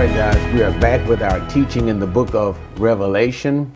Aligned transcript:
Right, 0.00 0.16
guys, 0.16 0.54
we 0.54 0.62
are 0.62 0.72
back 0.80 1.06
with 1.06 1.20
our 1.20 1.46
teaching 1.50 1.88
in 1.88 2.00
the 2.00 2.06
book 2.06 2.34
of 2.34 2.58
Revelation. 2.80 3.70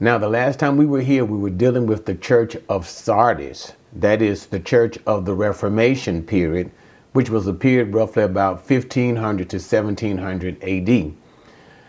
Now, 0.00 0.18
the 0.18 0.28
last 0.28 0.58
time 0.58 0.76
we 0.76 0.86
were 0.86 1.02
here, 1.02 1.24
we 1.24 1.38
were 1.38 1.50
dealing 1.50 1.86
with 1.86 2.04
the 2.04 2.16
church 2.16 2.56
of 2.68 2.88
Sardis. 2.88 3.74
That 3.92 4.20
is 4.20 4.46
the 4.46 4.58
church 4.58 4.98
of 5.06 5.24
the 5.24 5.34
Reformation 5.34 6.24
period, 6.24 6.72
which 7.12 7.30
was 7.30 7.46
a 7.46 7.52
period 7.52 7.94
roughly 7.94 8.24
about 8.24 8.68
1500 8.68 9.48
to 9.50 9.58
1700 9.58 10.64
AD. 10.64 11.14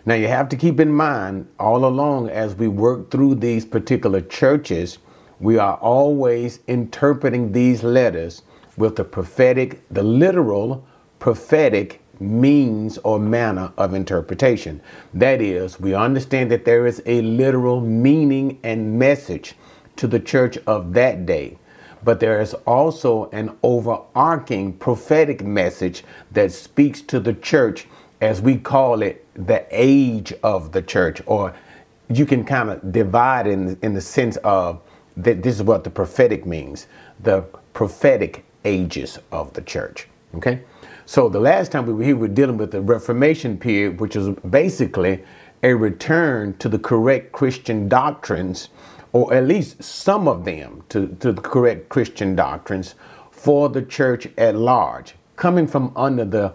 Now, 0.05 0.13
you 0.13 0.27
have 0.27 0.49
to 0.49 0.55
keep 0.55 0.79
in 0.79 0.93
mind 0.93 1.47
all 1.57 1.83
along 1.83 2.29
as 2.29 2.53
we 2.53 2.67
work 2.67 3.09
through 3.09 3.33
these 3.33 3.65
particular 3.65 4.21
churches, 4.21 4.99
we 5.39 5.57
are 5.57 5.77
always 5.77 6.59
interpreting 6.67 7.53
these 7.53 7.81
letters 7.81 8.43
with 8.77 8.97
the 8.97 9.03
prophetic, 9.03 9.81
the 9.89 10.03
literal 10.03 10.85
prophetic 11.17 12.02
means 12.19 12.97
or 12.99 13.19
manner 13.19 13.71
of 13.77 13.93
interpretation. 13.93 14.81
That 15.13 15.41
is, 15.41 15.79
we 15.79 15.93
understand 15.93 16.51
that 16.51 16.65
there 16.65 16.85
is 16.85 17.01
a 17.05 17.21
literal 17.21 17.81
meaning 17.81 18.59
and 18.63 18.97
message 18.99 19.55
to 19.95 20.07
the 20.07 20.19
church 20.19 20.57
of 20.65 20.93
that 20.93 21.25
day, 21.25 21.57
but 22.03 22.19
there 22.19 22.41
is 22.41 22.53
also 22.65 23.29
an 23.31 23.57
overarching 23.63 24.73
prophetic 24.73 25.43
message 25.43 26.03
that 26.31 26.51
speaks 26.51 27.01
to 27.01 27.19
the 27.19 27.33
church, 27.33 27.87
as 28.21 28.41
we 28.41 28.57
call 28.57 29.01
it, 29.01 29.25
the 29.33 29.65
age 29.71 30.33
of 30.43 30.71
the 30.71 30.81
church, 30.81 31.21
or 31.25 31.53
you 32.09 32.25
can 32.25 32.43
kind 32.43 32.69
of 32.69 32.91
divide 32.91 33.47
in, 33.47 33.77
in 33.81 33.93
the 33.93 34.01
sense 34.01 34.37
of 34.37 34.81
that 35.15 35.43
this 35.43 35.55
is 35.55 35.63
what 35.63 35.83
the 35.83 35.89
prophetic 35.89 36.45
means 36.45 36.87
the 37.19 37.41
prophetic 37.73 38.43
ages 38.65 39.19
of 39.31 39.53
the 39.53 39.61
church. 39.61 40.07
Okay? 40.35 40.61
So 41.05 41.27
the 41.27 41.39
last 41.39 41.71
time 41.71 41.85
we 41.85 41.93
were 41.93 42.03
here, 42.03 42.15
we 42.15 42.27
were 42.27 42.33
dealing 42.33 42.57
with 42.57 42.71
the 42.71 42.81
Reformation 42.81 43.57
period, 43.57 43.99
which 43.99 44.15
is 44.15 44.29
basically 44.49 45.23
a 45.61 45.73
return 45.73 46.57
to 46.57 46.69
the 46.69 46.79
correct 46.79 47.31
Christian 47.31 47.89
doctrines, 47.89 48.69
or 49.11 49.33
at 49.33 49.45
least 49.45 49.83
some 49.83 50.27
of 50.27 50.45
them 50.45 50.83
to, 50.89 51.07
to 51.19 51.33
the 51.33 51.41
correct 51.41 51.89
Christian 51.89 52.35
doctrines 52.35 52.95
for 53.31 53.69
the 53.69 53.81
church 53.81 54.27
at 54.37 54.55
large, 54.55 55.15
coming 55.35 55.67
from 55.67 55.91
under 55.95 56.25
the 56.25 56.53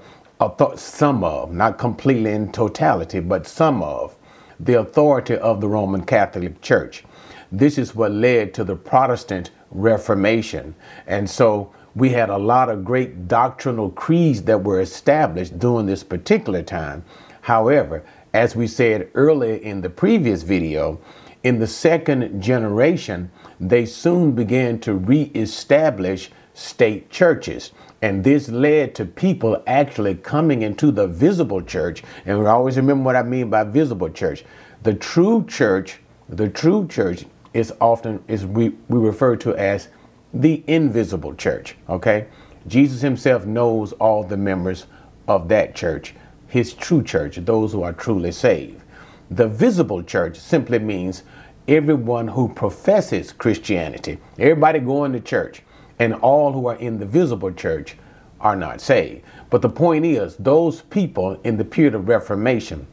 some 0.77 1.25
of, 1.25 1.53
not 1.53 1.79
completely 1.79 2.31
in 2.31 2.53
totality, 2.53 3.19
but 3.19 3.47
some 3.47 3.83
of 3.83 4.17
the 4.61 4.79
authority 4.79 5.37
of 5.37 5.61
the 5.61 5.69
Roman 5.69 6.05
Catholic 6.05 6.61
Church. 6.63 7.05
This 7.51 7.77
is 7.77 7.95
what 7.95 8.13
led 8.13 8.55
to 8.55 8.65
the 8.65 8.77
Protestant 8.77 9.51
Reformation. 9.71 10.75
And 11.07 11.29
so 11.29 11.73
we 11.99 12.11
had 12.11 12.31
a 12.31 12.39
lot 12.39 12.69
of 12.69 12.85
great 12.85 13.27
doctrinal 13.27 13.91
creeds 13.91 14.43
that 14.43 14.63
were 14.63 14.81
established 14.81 15.59
during 15.59 15.87
this 15.87 16.05
particular 16.05 16.63
time. 16.63 17.05
However, 17.41 18.05
as 18.33 18.55
we 18.55 18.69
said 18.69 19.11
earlier 19.15 19.57
in 19.57 19.81
the 19.81 19.91
previous 19.91 20.45
video, 20.45 21.01
in 21.43 21.59
the 21.59 21.67
second 21.67 22.41
generation, 22.41 23.33
they 23.59 23.85
soon 23.85 24.33
began 24.33 24.79
to 24.81 24.95
reestablish 24.95 26.31
state 26.55 27.11
churches. 27.11 27.73
And 28.01 28.23
this 28.23 28.49
led 28.49 28.95
to 28.95 29.05
people 29.05 29.61
actually 29.67 30.15
coming 30.15 30.63
into 30.63 30.93
the 30.93 31.09
visible 31.09 31.63
church. 31.63 32.05
And 32.27 32.39
we 32.39 32.47
always 32.47 32.77
remember 32.77 33.03
what 33.03 33.17
I 33.17 33.25
mean 33.25 33.51
by 33.51 33.65
visible 33.65 34.09
church. 34.09 34.45
The 34.85 34.95
true 34.95 35.45
church, 35.47 35.99
the 36.29 36.49
true 36.49 36.87
church 36.87 37.25
is 37.55 37.73
often 37.81 38.23
is 38.29 38.47
we, 38.47 38.69
we 38.89 39.01
refer 39.01 39.35
to 39.37 39.57
as 39.57 39.89
the 40.33 40.63
invisible 40.67 41.35
church, 41.35 41.77
okay? 41.89 42.27
Jesus 42.67 43.01
himself 43.01 43.47
knows 43.47 43.93
all 43.95 44.23
the 44.23 44.37
members 44.37 44.87
of 45.27 45.49
that 45.49 45.75
church, 45.75 46.15
his 46.49 46.75
true 46.75 47.03
church, 47.03 47.37
those 47.37 47.73
who 47.73 47.83
are 47.83 47.93
truly 47.93 48.33
saved. 48.33 48.83
The 49.31 49.49
visible 49.49 50.03
church 50.03 50.39
simply 50.39 50.79
means 50.79 51.23
everyone 51.67 52.29
who 52.29 52.49
professes 52.49 53.33
Christianity, 53.33 54.19
everybody 54.39 54.81
going 54.81 55.13
to 55.13 55.21
church, 55.21 55.63
and 55.99 56.15
all 56.15 56.53
who 56.53 56.67
are 56.67 56.77
in 56.77 56.99
the 56.99 57.07
visible 57.07 57.53
church 57.53 57.97
are 58.41 58.57
not 58.57 58.81
saved. 58.81 59.23
But 59.51 59.63
the 59.63 59.69
point 59.69 60.07
is, 60.07 60.37
those 60.37 60.83
people 60.83 61.41
in 61.45 61.57
the 61.57 61.65
period 61.65 61.95
of 61.95 62.09
Reformation, 62.09 62.87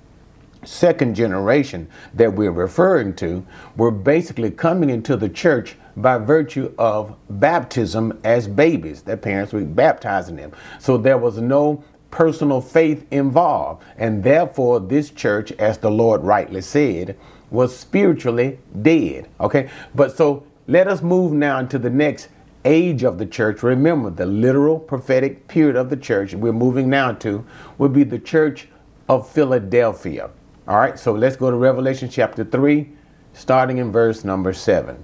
second 0.64 1.16
generation 1.16 1.88
that 2.14 2.34
we're 2.34 2.52
referring 2.52 3.14
to, 3.16 3.46
were 3.78 3.92
basically 3.92 4.52
coming 4.52 4.90
into 4.90 5.16
the 5.16 5.30
church 5.30 5.76
by 5.98 6.18
virtue 6.18 6.74
of 6.78 7.16
baptism 7.30 8.20
as 8.24 8.48
babies. 8.48 9.02
Their 9.02 9.18
parents 9.18 9.54
were 9.54 9.62
baptizing 9.62 10.36
them. 10.36 10.52
So 10.80 10.98
there 10.98 11.18
was 11.18 11.38
no 11.38 11.84
personal 12.12 12.62
faith 12.62 13.06
involved. 13.12 13.84
And 13.98 14.24
therefore, 14.24 14.80
this 14.80 15.10
church, 15.10 15.52
as 15.54 15.78
the 15.78 15.92
Lord 15.92 16.22
rightly 16.22 16.62
said, 16.62 17.18
was 17.50 17.76
spiritually 17.76 18.60
dead. 18.82 19.30
Okay? 19.40 19.70
But 19.94 20.16
so 20.16 20.46
let 20.68 20.88
us 20.88 21.02
move 21.02 21.32
now 21.34 21.60
into 21.60 21.78
the 21.78 21.90
next 21.90 22.30
age 22.64 23.04
of 23.04 23.18
the 23.18 23.26
church. 23.26 23.64
Remember, 23.64 24.10
the 24.10 24.26
literal 24.26 24.80
prophetic 24.80 25.48
period 25.48 25.76
of 25.76 25.90
the 25.90 25.98
church 25.98 26.34
we're 26.34 26.52
moving 26.52 26.90
now 26.90 27.12
to 27.14 27.46
would 27.78 27.94
be 27.94 28.04
the 28.04 28.20
church 28.20 28.68
of 29.08 29.30
Philadelphia. 29.30 30.30
All 30.68 30.78
right, 30.78 30.98
so 30.98 31.14
let's 31.14 31.36
go 31.36 31.52
to 31.52 31.58
Revelation 31.58 32.10
chapter 32.10 32.44
3, 32.44 32.90
starting 33.34 33.78
in 33.78 33.92
verse 33.92 34.24
number 34.24 34.52
7. 34.52 35.04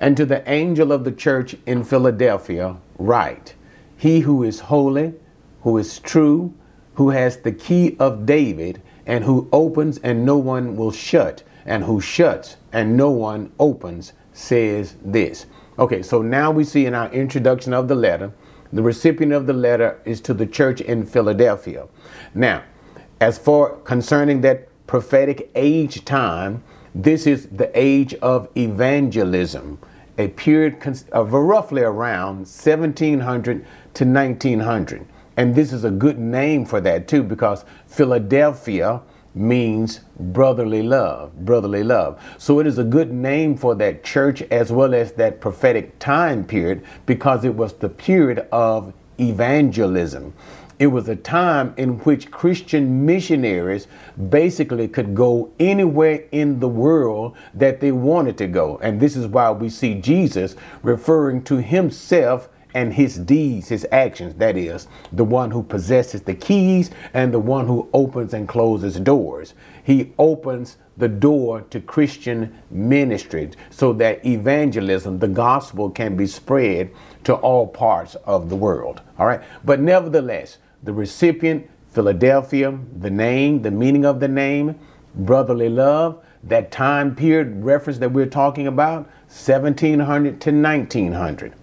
And 0.00 0.16
to 0.16 0.24
the 0.24 0.48
angel 0.50 0.92
of 0.92 1.04
the 1.04 1.12
church 1.12 1.54
in 1.66 1.84
Philadelphia, 1.84 2.78
write 2.98 3.54
He 3.98 4.20
who 4.20 4.42
is 4.42 4.60
holy, 4.60 5.12
who 5.62 5.76
is 5.76 5.98
true, 5.98 6.54
who 6.94 7.10
has 7.10 7.36
the 7.36 7.52
key 7.52 7.96
of 8.00 8.24
David, 8.24 8.80
and 9.04 9.24
who 9.24 9.48
opens 9.52 9.98
and 9.98 10.24
no 10.24 10.38
one 10.38 10.74
will 10.74 10.90
shut, 10.90 11.42
and 11.66 11.84
who 11.84 12.00
shuts 12.00 12.56
and 12.72 12.96
no 12.96 13.10
one 13.10 13.52
opens, 13.58 14.14
says 14.32 14.96
this. 15.04 15.44
Okay, 15.78 16.02
so 16.02 16.22
now 16.22 16.50
we 16.50 16.64
see 16.64 16.86
in 16.86 16.94
our 16.94 17.10
introduction 17.12 17.74
of 17.74 17.86
the 17.86 17.94
letter, 17.94 18.32
the 18.72 18.82
recipient 18.82 19.32
of 19.32 19.46
the 19.46 19.52
letter 19.52 20.00
is 20.06 20.20
to 20.22 20.32
the 20.32 20.46
church 20.46 20.80
in 20.80 21.04
Philadelphia. 21.04 21.88
Now, 22.34 22.62
as 23.20 23.36
for 23.36 23.76
concerning 23.78 24.40
that 24.42 24.68
prophetic 24.86 25.50
age 25.54 26.04
time, 26.06 26.62
this 26.94 27.26
is 27.26 27.46
the 27.48 27.70
age 27.78 28.14
of 28.14 28.48
evangelism 28.56 29.78
a 30.20 30.28
period 30.28 30.76
of 31.12 31.32
roughly 31.32 31.82
around 31.82 32.40
1700 32.40 33.64
to 33.94 34.04
1900. 34.04 35.06
And 35.38 35.54
this 35.54 35.72
is 35.72 35.84
a 35.84 35.90
good 35.90 36.18
name 36.18 36.66
for 36.66 36.80
that 36.82 37.08
too, 37.08 37.22
because 37.22 37.64
Philadelphia 37.86 39.00
means 39.34 40.00
brotherly 40.18 40.82
love, 40.82 41.34
brotherly 41.46 41.82
love. 41.82 42.20
So 42.36 42.58
it 42.58 42.66
is 42.66 42.76
a 42.76 42.84
good 42.84 43.10
name 43.10 43.56
for 43.56 43.74
that 43.76 44.04
church 44.04 44.42
as 44.42 44.70
well 44.70 44.92
as 44.94 45.12
that 45.12 45.40
prophetic 45.40 45.98
time 45.98 46.44
period 46.44 46.84
because 47.06 47.44
it 47.44 47.54
was 47.54 47.72
the 47.72 47.88
period 47.88 48.46
of 48.52 48.92
evangelism. 49.18 50.34
It 50.80 50.86
was 50.86 51.10
a 51.10 51.16
time 51.16 51.74
in 51.76 51.98
which 51.98 52.30
Christian 52.30 53.04
missionaries 53.04 53.86
basically 54.30 54.88
could 54.88 55.14
go 55.14 55.52
anywhere 55.60 56.24
in 56.32 56.58
the 56.58 56.68
world 56.68 57.36
that 57.52 57.80
they 57.80 57.92
wanted 57.92 58.38
to 58.38 58.46
go. 58.46 58.78
And 58.82 58.98
this 58.98 59.14
is 59.14 59.26
why 59.26 59.50
we 59.50 59.68
see 59.68 60.00
Jesus 60.00 60.56
referring 60.82 61.42
to 61.44 61.58
himself 61.58 62.48
and 62.72 62.94
his 62.94 63.18
deeds, 63.18 63.68
his 63.68 63.86
actions, 63.92 64.36
that 64.36 64.56
is, 64.56 64.88
the 65.12 65.24
one 65.24 65.50
who 65.50 65.62
possesses 65.62 66.22
the 66.22 66.34
keys 66.34 66.90
and 67.12 67.34
the 67.34 67.40
one 67.40 67.66
who 67.66 67.90
opens 67.92 68.32
and 68.32 68.48
closes 68.48 68.98
doors. 69.00 69.52
He 69.84 70.14
opens 70.18 70.78
the 70.96 71.08
door 71.08 71.60
to 71.60 71.80
Christian 71.80 72.58
ministry 72.70 73.50
so 73.68 73.92
that 73.94 74.24
evangelism, 74.24 75.18
the 75.18 75.28
gospel, 75.28 75.90
can 75.90 76.16
be 76.16 76.26
spread 76.26 76.90
to 77.24 77.34
all 77.34 77.66
parts 77.66 78.14
of 78.24 78.48
the 78.48 78.56
world. 78.56 79.02
All 79.18 79.26
right. 79.26 79.42
But 79.62 79.80
nevertheless, 79.80 80.56
the 80.82 80.92
recipient, 80.92 81.68
Philadelphia, 81.90 82.78
the 82.98 83.10
name, 83.10 83.62
the 83.62 83.70
meaning 83.70 84.04
of 84.04 84.20
the 84.20 84.28
name, 84.28 84.78
brotherly 85.14 85.68
love, 85.68 86.22
that 86.44 86.70
time 86.70 87.14
period 87.14 87.64
reference 87.64 87.98
that 87.98 88.12
we're 88.12 88.26
talking 88.26 88.66
about, 88.66 89.02
1700 89.28 90.40
to 90.40 90.50
1900. 90.50 91.54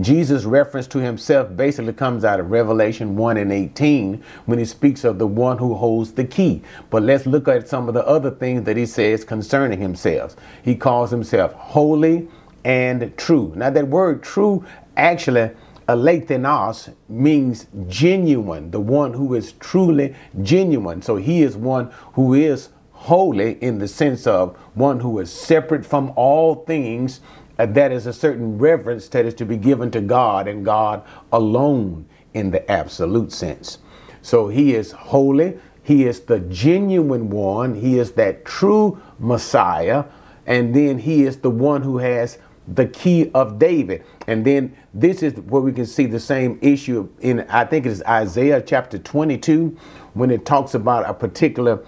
Jesus' 0.00 0.44
reference 0.44 0.86
to 0.86 0.98
himself 0.98 1.54
basically 1.56 1.92
comes 1.92 2.24
out 2.24 2.40
of 2.40 2.50
Revelation 2.50 3.16
1 3.16 3.36
and 3.36 3.52
18 3.52 4.22
when 4.46 4.58
he 4.58 4.64
speaks 4.64 5.04
of 5.04 5.18
the 5.18 5.26
one 5.26 5.58
who 5.58 5.74
holds 5.74 6.12
the 6.12 6.24
key. 6.24 6.62
But 6.88 7.02
let's 7.02 7.26
look 7.26 7.48
at 7.48 7.68
some 7.68 7.88
of 7.88 7.94
the 7.94 8.06
other 8.06 8.30
things 8.30 8.64
that 8.64 8.76
he 8.76 8.86
says 8.86 9.24
concerning 9.24 9.80
himself. 9.80 10.36
He 10.62 10.74
calls 10.74 11.10
himself 11.10 11.52
holy 11.54 12.28
and 12.64 13.12
true. 13.16 13.52
Now, 13.56 13.70
that 13.70 13.88
word 13.88 14.22
true 14.22 14.64
actually 14.96 15.50
alethinos 15.90 16.94
means 17.08 17.66
genuine, 17.88 18.70
the 18.70 18.80
one 18.80 19.12
who 19.12 19.34
is 19.34 19.52
truly 19.52 20.14
genuine. 20.42 21.02
So 21.02 21.16
he 21.16 21.42
is 21.42 21.56
one 21.56 21.90
who 22.12 22.34
is 22.34 22.68
holy 22.92 23.52
in 23.62 23.78
the 23.78 23.88
sense 23.88 24.26
of 24.26 24.56
one 24.74 25.00
who 25.00 25.18
is 25.18 25.32
separate 25.32 25.84
from 25.84 26.12
all 26.14 26.54
things. 26.64 27.20
Uh, 27.58 27.66
that 27.66 27.90
is 27.92 28.06
a 28.06 28.12
certain 28.12 28.56
reverence 28.56 29.08
that 29.08 29.24
is 29.26 29.34
to 29.34 29.44
be 29.44 29.56
given 29.56 29.90
to 29.90 30.00
God 30.00 30.46
and 30.46 30.64
God 30.64 31.02
alone 31.32 32.06
in 32.34 32.50
the 32.50 32.70
absolute 32.70 33.32
sense. 33.32 33.78
So 34.22 34.48
he 34.48 34.74
is 34.74 34.92
holy. 34.92 35.58
He 35.82 36.04
is 36.04 36.20
the 36.20 36.40
genuine 36.40 37.30
one. 37.30 37.74
He 37.74 37.98
is 37.98 38.12
that 38.12 38.44
true 38.44 39.00
Messiah. 39.18 40.04
And 40.46 40.74
then 40.74 40.98
he 40.98 41.24
is 41.24 41.38
the 41.38 41.50
one 41.50 41.82
who 41.82 41.98
has 41.98 42.38
the 42.68 42.86
key 42.86 43.30
of 43.34 43.58
David. 43.58 44.04
And 44.26 44.44
then 44.44 44.76
this 44.94 45.22
is 45.22 45.34
where 45.34 45.62
we 45.62 45.72
can 45.72 45.86
see 45.86 46.06
the 46.06 46.20
same 46.20 46.58
issue 46.62 47.08
in, 47.20 47.40
I 47.48 47.64
think 47.64 47.86
it 47.86 47.90
is 47.90 48.02
Isaiah 48.02 48.62
chapter 48.62 48.98
22, 48.98 49.76
when 50.14 50.30
it 50.30 50.44
talks 50.44 50.74
about 50.74 51.08
a 51.08 51.14
particular 51.14 51.84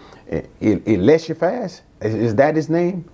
Eliphaz. 0.60 1.82
Is 2.00 2.34
that 2.36 2.56
his 2.56 2.68
name? 2.68 3.04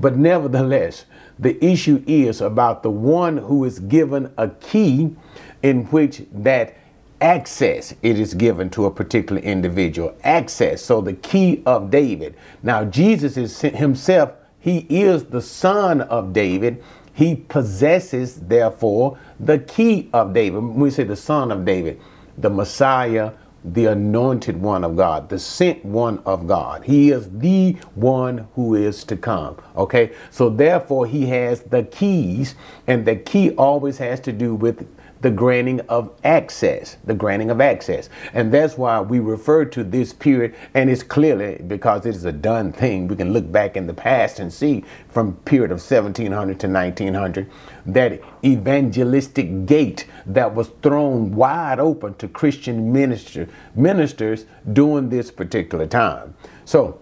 But 0.00 0.16
nevertheless, 0.16 1.04
the 1.38 1.62
issue 1.64 2.02
is 2.06 2.40
about 2.40 2.82
the 2.82 2.90
one 2.90 3.36
who 3.36 3.64
is 3.64 3.78
given 3.78 4.32
a 4.36 4.48
key 4.48 5.14
in 5.62 5.84
which 5.86 6.22
that 6.32 6.76
access 7.20 7.94
it 8.02 8.18
is 8.18 8.34
given 8.34 8.68
to 8.68 8.86
a 8.86 8.90
particular 8.90 9.40
individual 9.42 10.12
access 10.24 10.82
so 10.82 11.00
the 11.00 11.12
key 11.12 11.62
of 11.66 11.88
david 11.88 12.34
now 12.64 12.84
jesus 12.84 13.36
is 13.36 13.60
himself 13.60 14.34
he 14.58 14.78
is 14.90 15.24
the 15.26 15.40
son 15.40 16.00
of 16.00 16.32
david 16.32 16.82
he 17.14 17.36
possesses 17.36 18.36
therefore 18.40 19.18
the 19.40 19.58
key 19.58 20.08
of 20.12 20.32
david 20.34 20.60
we 20.62 20.90
say 20.90 21.04
the 21.04 21.16
son 21.16 21.52
of 21.52 21.64
david 21.64 22.00
the 22.38 22.50
messiah 22.50 23.32
the 23.64 23.86
anointed 23.86 24.60
one 24.60 24.84
of 24.84 24.96
God, 24.96 25.28
the 25.28 25.38
sent 25.38 25.84
one 25.84 26.20
of 26.26 26.48
God. 26.48 26.84
He 26.84 27.12
is 27.12 27.30
the 27.30 27.74
one 27.94 28.48
who 28.56 28.74
is 28.74 29.04
to 29.04 29.16
come. 29.18 29.58
Okay. 29.76 30.12
So 30.30 30.50
therefore 30.50 31.06
he 31.06 31.26
has 31.26 31.62
the 31.62 31.84
keys 31.84 32.56
and 32.88 33.06
the 33.06 33.16
key 33.16 33.52
always 33.52 33.98
has 33.98 34.20
to 34.22 34.32
do 34.32 34.54
with 34.56 34.88
the 35.22 35.30
granting 35.30 35.80
of 35.82 36.10
access, 36.24 36.96
the 37.04 37.14
granting 37.14 37.50
of 37.50 37.60
access. 37.60 38.10
And 38.34 38.52
that's 38.52 38.76
why 38.76 39.00
we 39.00 39.20
refer 39.20 39.64
to 39.66 39.84
this 39.84 40.12
period, 40.12 40.54
and 40.74 40.90
it's 40.90 41.04
clearly 41.04 41.62
because 41.66 42.04
it 42.04 42.14
is 42.14 42.24
a 42.24 42.32
done 42.32 42.72
thing. 42.72 43.06
We 43.06 43.16
can 43.16 43.32
look 43.32 43.50
back 43.50 43.76
in 43.76 43.86
the 43.86 43.94
past 43.94 44.40
and 44.40 44.52
see 44.52 44.84
from 45.08 45.36
period 45.44 45.70
of 45.70 45.78
1700 45.78 46.58
to 46.60 46.68
1900 46.68 47.50
that 47.86 48.20
evangelistic 48.44 49.64
gate 49.64 50.06
that 50.26 50.54
was 50.54 50.70
thrown 50.82 51.34
wide 51.34 51.78
open 51.78 52.14
to 52.14 52.26
Christian 52.26 52.92
minister, 52.92 53.48
ministers 53.76 54.44
during 54.72 55.08
this 55.08 55.30
particular 55.30 55.86
time. 55.86 56.34
So 56.64 57.00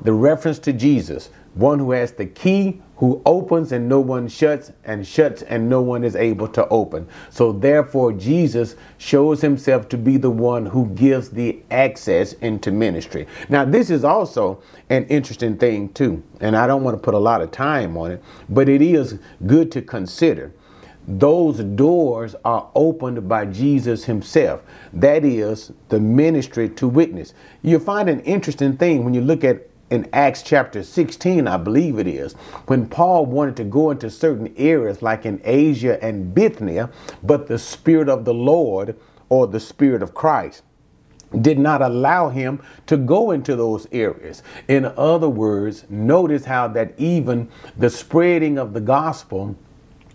the 0.00 0.12
reference 0.12 0.60
to 0.60 0.72
Jesus, 0.72 1.30
one 1.54 1.78
who 1.78 1.92
has 1.92 2.12
the 2.12 2.26
key 2.26 2.80
who 3.00 3.22
opens 3.24 3.72
and 3.72 3.88
no 3.88 3.98
one 3.98 4.28
shuts, 4.28 4.72
and 4.84 5.06
shuts 5.06 5.40
and 5.40 5.70
no 5.70 5.80
one 5.80 6.04
is 6.04 6.14
able 6.14 6.46
to 6.46 6.68
open. 6.68 7.08
So 7.30 7.50
therefore, 7.50 8.12
Jesus 8.12 8.76
shows 8.98 9.40
himself 9.40 9.88
to 9.88 9.96
be 9.96 10.18
the 10.18 10.28
one 10.28 10.66
who 10.66 10.86
gives 10.88 11.30
the 11.30 11.62
access 11.70 12.34
into 12.34 12.70
ministry. 12.70 13.26
Now, 13.48 13.64
this 13.64 13.88
is 13.88 14.04
also 14.04 14.62
an 14.90 15.06
interesting 15.06 15.56
thing, 15.56 15.94
too, 15.94 16.22
and 16.40 16.54
I 16.54 16.66
don't 16.66 16.84
want 16.84 16.94
to 16.94 17.02
put 17.02 17.14
a 17.14 17.18
lot 17.18 17.40
of 17.40 17.50
time 17.50 17.96
on 17.96 18.10
it, 18.10 18.22
but 18.50 18.68
it 18.68 18.82
is 18.82 19.18
good 19.46 19.72
to 19.72 19.80
consider 19.80 20.52
those 21.08 21.58
doors 21.58 22.36
are 22.44 22.70
opened 22.74 23.26
by 23.28 23.46
Jesus 23.46 24.04
himself. 24.04 24.62
That 24.92 25.24
is 25.24 25.72
the 25.88 25.98
ministry 25.98 26.68
to 26.68 26.86
witness. 26.86 27.32
You 27.62 27.78
find 27.78 28.10
an 28.10 28.20
interesting 28.20 28.76
thing 28.76 29.04
when 29.04 29.14
you 29.14 29.22
look 29.22 29.42
at 29.42 29.69
in 29.90 30.08
Acts 30.12 30.42
chapter 30.42 30.82
16, 30.82 31.46
I 31.48 31.56
believe 31.56 31.98
it 31.98 32.06
is, 32.06 32.34
when 32.66 32.86
Paul 32.86 33.26
wanted 33.26 33.56
to 33.56 33.64
go 33.64 33.90
into 33.90 34.08
certain 34.08 34.54
areas 34.56 35.02
like 35.02 35.26
in 35.26 35.40
Asia 35.44 36.02
and 36.02 36.32
Bithynia, 36.34 36.90
but 37.22 37.48
the 37.48 37.58
Spirit 37.58 38.08
of 38.08 38.24
the 38.24 38.34
Lord 38.34 38.96
or 39.28 39.46
the 39.46 39.60
Spirit 39.60 40.02
of 40.02 40.14
Christ 40.14 40.62
did 41.40 41.58
not 41.58 41.80
allow 41.82 42.28
him 42.28 42.60
to 42.86 42.96
go 42.96 43.30
into 43.30 43.54
those 43.54 43.86
areas. 43.92 44.42
In 44.68 44.84
other 44.84 45.28
words, 45.28 45.84
notice 45.88 46.44
how 46.44 46.68
that 46.68 46.94
even 46.98 47.48
the 47.76 47.90
spreading 47.90 48.58
of 48.58 48.72
the 48.72 48.80
gospel 48.80 49.56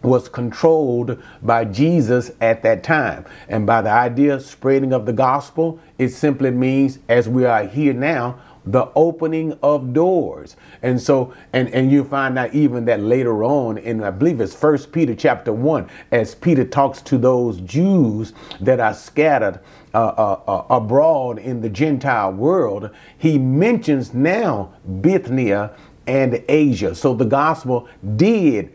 was 0.02 0.30
controlled 0.30 1.22
by 1.42 1.66
Jesus 1.66 2.32
at 2.40 2.64
that 2.64 2.84
time. 2.84 3.26
And 3.48 3.66
by 3.66 3.82
the 3.82 3.90
idea 3.90 4.40
spreading 4.40 4.94
of 4.94 5.06
the 5.06 5.14
gospel, 5.14 5.80
it 5.98 6.10
simply 6.10 6.52
means 6.52 7.00
as 7.10 7.28
we 7.28 7.46
are 7.46 7.66
here 7.66 7.94
now, 7.94 8.40
the 8.66 8.90
opening 8.96 9.58
of 9.62 9.94
doors. 9.94 10.56
And 10.82 11.00
so, 11.00 11.34
and, 11.54 11.70
and 11.70 11.92
you 11.92 12.04
find 12.04 12.38
out 12.38 12.54
even 12.54 12.86
that 12.86 13.00
later 13.00 13.44
on 13.44 13.78
in, 13.78 14.04
I 14.04 14.12
believe 14.12 14.42
it's 14.42 14.56
First 14.56 14.92
Peter 14.92 15.16
chapter 15.16 15.54
1, 15.54 15.90
as 16.12 16.36
Peter 16.36 16.66
talks 16.66 17.02
to 17.04 17.18
those 17.18 17.60
Jews 17.62 18.34
that 18.62 18.80
are 18.80 18.94
scattered 18.94 19.60
uh, 19.94 19.98
uh, 19.98 20.42
uh, 20.48 20.66
abroad 20.76 21.40
in 21.40 21.62
the 21.62 21.70
Gentile 21.70 22.34
world, 22.34 22.90
he 23.18 23.38
mentions 23.38 24.14
now 24.14 24.74
Bithynia 25.02 25.76
and 26.08 26.44
Asia. 26.48 26.94
So 26.96 27.14
the 27.14 27.26
gospel 27.26 27.88
did 28.16 28.75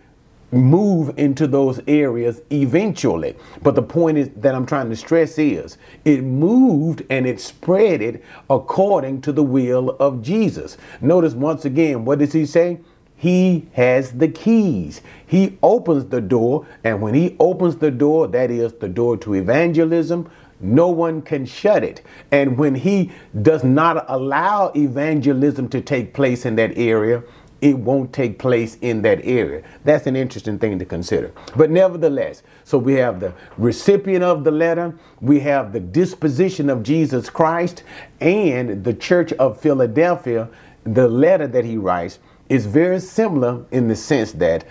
move 0.52 1.17
into 1.19 1.47
those 1.47 1.81
areas 1.87 2.43
eventually. 2.50 3.37
But 3.62 3.75
the 3.75 3.82
point 3.82 4.19
is 4.19 4.31
that 4.37 4.55
I'm 4.55 4.67
trying 4.67 4.91
to 4.91 4.97
stress 4.97 5.38
is 5.38 5.79
it 6.05 6.23
moved 6.23 7.02
and 7.11 7.26
it 7.26 7.41
spread 7.41 8.02
it 8.02 8.25
according 8.49 9.23
to 9.23 9.32
the 9.32 9.43
will 9.43 9.91
of 10.00 10.23
Jesus. 10.23 10.76
Notice 11.00 11.35
once 11.35 11.64
again, 11.64 12.05
what 12.05 12.19
does 12.19 12.32
he 12.32 12.47
say? 12.47 12.81
He 13.17 13.69
has 13.75 14.12
the 14.12 14.29
keys. 14.29 15.02
He 15.26 15.58
opens 15.62 16.06
the 16.06 16.23
door, 16.23 16.67
and 16.85 17.02
when 17.02 17.12
he 17.12 17.37
opens 17.38 17.76
the 17.76 17.91
door, 17.91 18.26
that 18.29 18.50
is 18.50 18.73
the 18.73 18.88
door 18.88 19.19
to 19.19 19.35
evangelism, 19.35 20.31
no 20.58 20.88
one 20.88 21.20
can 21.20 21.44
shut 21.44 21.85
it. 21.85 22.02
And 22.31 22.56
when 22.56 22.75
he 22.75 23.11
does 23.43 23.62
not 23.62 24.06
allow 24.08 24.73
evangelism 24.75 25.69
to 25.69 25.82
take 25.82 26.14
place 26.14 26.47
in 26.47 26.56
that 26.56 26.79
area, 26.79 27.23
it 27.61 27.79
won't 27.79 28.12
take 28.12 28.39
place 28.39 28.77
in 28.81 29.03
that 29.03 29.21
area. 29.25 29.62
That's 29.85 30.07
an 30.07 30.17
interesting 30.17 30.59
thing 30.59 30.79
to 30.79 30.85
consider. 30.85 31.33
But 31.57 31.71
nevertheless, 31.71 32.43
so 32.65 32.79
we 32.79 32.95
have 32.95 33.21
the 33.21 33.35
recipient 33.59 34.25
of 34.25 34.45
the 34.45 34.51
letter, 34.51 34.97
we 35.21 35.41
have 35.41 35.73
the 35.73 35.81
disposition 35.81 36.71
of 36.71 36.83
Jesus 36.83 37.29
Christ, 37.29 37.83
and 38.21 38.83
the 38.83 38.95
church 38.95 39.33
of 39.35 39.61
Philadelphia, 39.61 40.49
the 40.85 41.09
letter 41.09 41.47
that 41.47 41.64
he 41.64 41.76
writes 41.76 42.19
is 42.49 42.67
very 42.67 42.99
similar 43.00 43.64
in 43.71 43.88
the 43.88 43.97
sense 43.97 44.33
that 44.33 44.64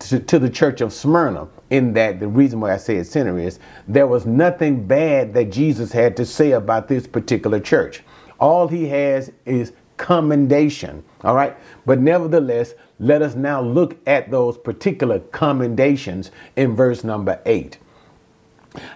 to, 0.00 0.20
to, 0.20 0.38
the 0.38 0.50
church 0.50 0.80
of 0.80 0.92
Smyrna, 0.92 1.48
in 1.70 1.94
that 1.94 2.20
the 2.20 2.28
reason 2.28 2.60
why 2.60 2.74
I 2.74 2.76
say 2.76 2.96
it's 2.96 3.10
Smyrna 3.10 3.36
is 3.36 3.58
there 3.88 4.06
was 4.06 4.26
nothing 4.26 4.86
bad 4.86 5.32
that 5.34 5.46
Jesus 5.46 5.92
had 5.92 6.16
to 6.18 6.26
say 6.26 6.52
about 6.52 6.88
this 6.88 7.06
particular 7.06 7.58
church. 7.58 8.02
All 8.38 8.68
he 8.68 8.88
has 8.88 9.32
is 9.46 9.72
commendation. 9.96 11.04
All 11.22 11.34
right. 11.34 11.56
But 11.86 12.00
nevertheless, 12.00 12.74
let 12.98 13.22
us 13.22 13.34
now 13.34 13.60
look 13.60 13.96
at 14.06 14.30
those 14.30 14.58
particular 14.58 15.18
commendations 15.18 16.30
in 16.56 16.74
verse 16.76 17.04
number 17.04 17.40
eight. 17.46 17.78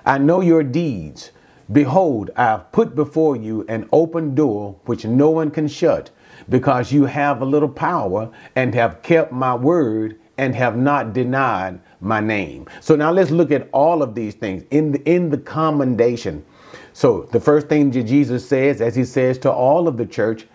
I 0.05 0.19
know 0.19 0.41
your 0.41 0.63
deeds. 0.63 1.31
Behold, 1.71 2.31
I 2.37 2.45
have 2.45 2.73
put 2.73 2.95
before 2.95 3.37
you 3.37 3.65
an 3.69 3.89
open 3.93 4.35
door 4.35 4.77
which 4.87 5.05
no 5.05 5.31
one 5.31 5.51
can 5.51 5.69
shut, 5.69 6.11
because 6.49 6.93
you 6.93 7.05
have 7.05 7.43
a 7.43 7.45
little 7.45 7.69
power 7.69 8.31
and 8.57 8.75
have 8.75 9.03
kept 9.03 9.33
my 9.33 9.55
word 9.55 10.19
and 10.39 10.55
have 10.55 10.77
not 10.77 11.13
denied 11.13 11.81
my 12.01 12.21
name. 12.21 12.67
So 12.81 12.97
now 12.97 13.11
let's 13.11 13.31
look 13.31 13.51
at 13.51 13.69
all 13.73 14.03
of 14.03 14.15
these 14.15 14.35
things 14.35 14.65
in 14.71 14.93
the, 14.93 15.03
in 15.03 15.31
the 15.31 15.39
commendation. 15.39 16.45
So 16.93 17.23
the 17.33 17.41
first 17.41 17.69
thing 17.69 17.91
that 17.91 18.05
Jesus 18.05 18.49
says, 18.49 18.81
as 18.81 18.95
he 18.97 19.05
says 19.05 19.37
to 19.39 19.53
all 19.53 19.89
of 19.89 19.97
the 19.97 20.07
church, 20.07 20.47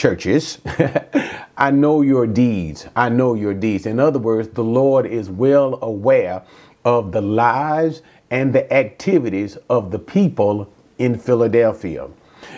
churches, 0.00 0.58
I 1.58 1.70
know 1.70 2.00
your 2.00 2.26
deeds. 2.26 2.86
I 2.96 3.10
know 3.10 3.34
your 3.34 3.52
deeds. 3.52 3.84
In 3.84 4.00
other 4.00 4.18
words, 4.18 4.48
the 4.48 4.64
Lord 4.64 5.04
is 5.04 5.28
well 5.28 5.78
aware 5.82 6.42
of 6.86 7.12
the 7.12 7.20
lives 7.20 8.00
and 8.30 8.50
the 8.54 8.72
activities 8.72 9.58
of 9.68 9.90
the 9.90 9.98
people 9.98 10.72
in 10.98 11.18
Philadelphia. 11.18 12.08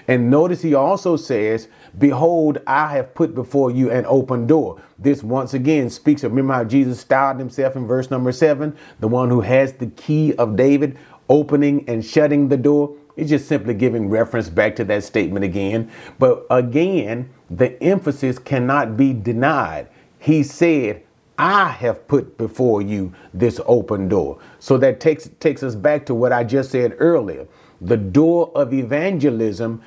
And 0.06 0.30
notice 0.30 0.62
he 0.62 0.74
also 0.74 1.16
says, 1.16 1.66
Behold, 1.98 2.58
I 2.66 2.92
have 2.92 3.12
put 3.12 3.34
before 3.34 3.72
you 3.72 3.90
an 3.90 4.06
open 4.06 4.46
door. 4.46 4.80
This 4.98 5.24
once 5.24 5.52
again 5.52 5.90
speaks 5.90 6.22
of, 6.22 6.30
remember 6.30 6.54
how 6.54 6.64
Jesus 6.64 7.00
styled 7.00 7.38
himself 7.38 7.74
in 7.74 7.86
verse 7.86 8.08
number 8.08 8.30
seven, 8.30 8.76
the 9.00 9.08
one 9.08 9.28
who 9.28 9.40
has 9.40 9.72
the 9.72 9.88
key 9.88 10.32
of 10.36 10.54
David, 10.54 10.96
opening 11.32 11.84
and 11.88 12.04
shutting 12.04 12.48
the 12.48 12.58
door. 12.58 12.94
It's 13.16 13.30
just 13.30 13.48
simply 13.48 13.74
giving 13.74 14.10
reference 14.10 14.50
back 14.50 14.76
to 14.76 14.84
that 14.84 15.02
statement 15.02 15.44
again. 15.44 15.90
But 16.18 16.46
again, 16.50 17.30
the 17.50 17.82
emphasis 17.82 18.38
cannot 18.38 18.96
be 18.96 19.14
denied. 19.14 19.88
He 20.18 20.42
said, 20.44 21.02
I 21.38 21.68
have 21.70 22.06
put 22.06 22.38
before 22.38 22.82
you 22.82 23.12
this 23.34 23.60
open 23.66 24.08
door. 24.08 24.38
So 24.60 24.76
that 24.78 25.00
takes 25.00 25.30
takes 25.40 25.62
us 25.62 25.74
back 25.74 26.06
to 26.06 26.14
what 26.14 26.32
I 26.32 26.44
just 26.44 26.70
said 26.70 26.94
earlier. 26.98 27.48
The 27.80 27.96
door 27.96 28.52
of 28.54 28.72
evangelism 28.74 29.82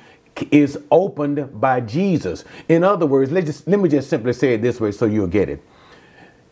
is 0.50 0.78
opened 0.90 1.60
by 1.60 1.80
Jesus. 1.80 2.44
In 2.68 2.84
other 2.84 3.06
words, 3.06 3.32
let 3.32 3.46
just 3.46 3.66
let 3.68 3.80
me 3.80 3.88
just 3.88 4.10
simply 4.10 4.32
say 4.32 4.54
it 4.54 4.62
this 4.62 4.80
way 4.80 4.92
so 4.92 5.06
you'll 5.06 5.28
get 5.28 5.48
it. 5.48 5.62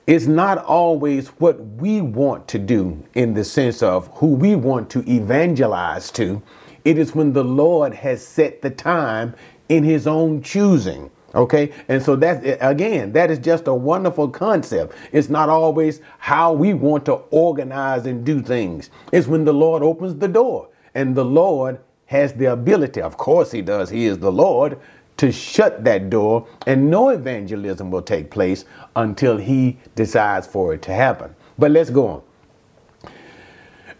It's 0.06 0.26
not 0.26 0.58
always 0.58 1.28
what 1.28 1.60
we 1.78 2.00
want 2.02 2.48
to 2.48 2.58
do 2.58 3.02
in 3.14 3.34
the 3.34 3.44
sense 3.44 3.82
of 3.82 4.08
who 4.18 4.28
we 4.28 4.54
want 4.56 4.90
to 4.90 5.00
evangelize 5.10 6.10
to 6.12 6.42
It 6.84 6.98
is 6.98 7.14
when 7.14 7.32
the 7.32 7.44
Lord 7.44 7.94
has 7.94 8.26
set 8.26 8.62
the 8.62 8.70
time 8.70 9.34
in 9.68 9.84
his 9.84 10.06
own 10.06 10.42
choosing. 10.42 11.10
Okay. 11.34 11.72
And 11.88 12.02
so 12.02 12.16
that's 12.16 12.46
again, 12.60 13.12
that 13.12 13.30
is 13.30 13.38
just 13.38 13.66
a 13.66 13.74
wonderful 13.74 14.28
concept. 14.28 14.94
It's 15.12 15.30
not 15.30 15.48
always 15.48 16.00
how 16.18 16.52
we 16.52 16.74
want 16.74 17.06
to 17.06 17.14
organize 17.30 18.06
and 18.06 18.24
do 18.24 18.42
things. 18.42 18.90
It's 19.12 19.26
when 19.26 19.44
the 19.44 19.54
Lord 19.54 19.82
opens 19.82 20.16
the 20.16 20.28
door 20.28 20.68
and 20.94 21.16
the 21.16 21.24
Lord 21.24 21.80
has 22.06 22.34
the 22.34 22.46
ability, 22.46 23.00
of 23.00 23.16
course, 23.16 23.52
he 23.52 23.62
does, 23.62 23.90
he 23.90 24.04
is 24.06 24.18
the 24.18 24.30
Lord, 24.30 24.78
to 25.18 25.32
shut 25.32 25.84
that 25.84 26.10
door 26.10 26.46
and 26.66 26.90
no 26.90 27.10
evangelism 27.10 27.90
will 27.90 28.02
take 28.02 28.30
place 28.30 28.64
until 28.96 29.36
he 29.36 29.78
decides 29.94 30.46
for 30.46 30.74
it 30.74 30.82
to 30.82 30.92
happen. 30.92 31.34
But 31.58 31.70
let's 31.70 31.90
go 31.90 32.08
on. 32.08 32.22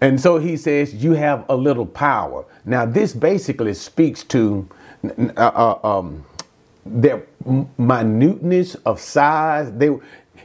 And 0.00 0.21
so 0.21 0.38
he 0.38 0.56
says, 0.56 0.94
You 0.94 1.12
have 1.12 1.44
a 1.49 1.56
little 1.56 1.87
power. 1.87 2.44
Now, 2.64 2.85
this 2.87 3.12
basically 3.12 3.75
speaks 3.75 4.25
to 4.25 4.68
uh, 5.37 5.40
uh, 5.40 5.99
um, 5.99 6.25
their 6.85 7.25
minuteness 7.78 8.75
of 8.87 9.00
size. 9.00 9.73
They, 9.73 9.90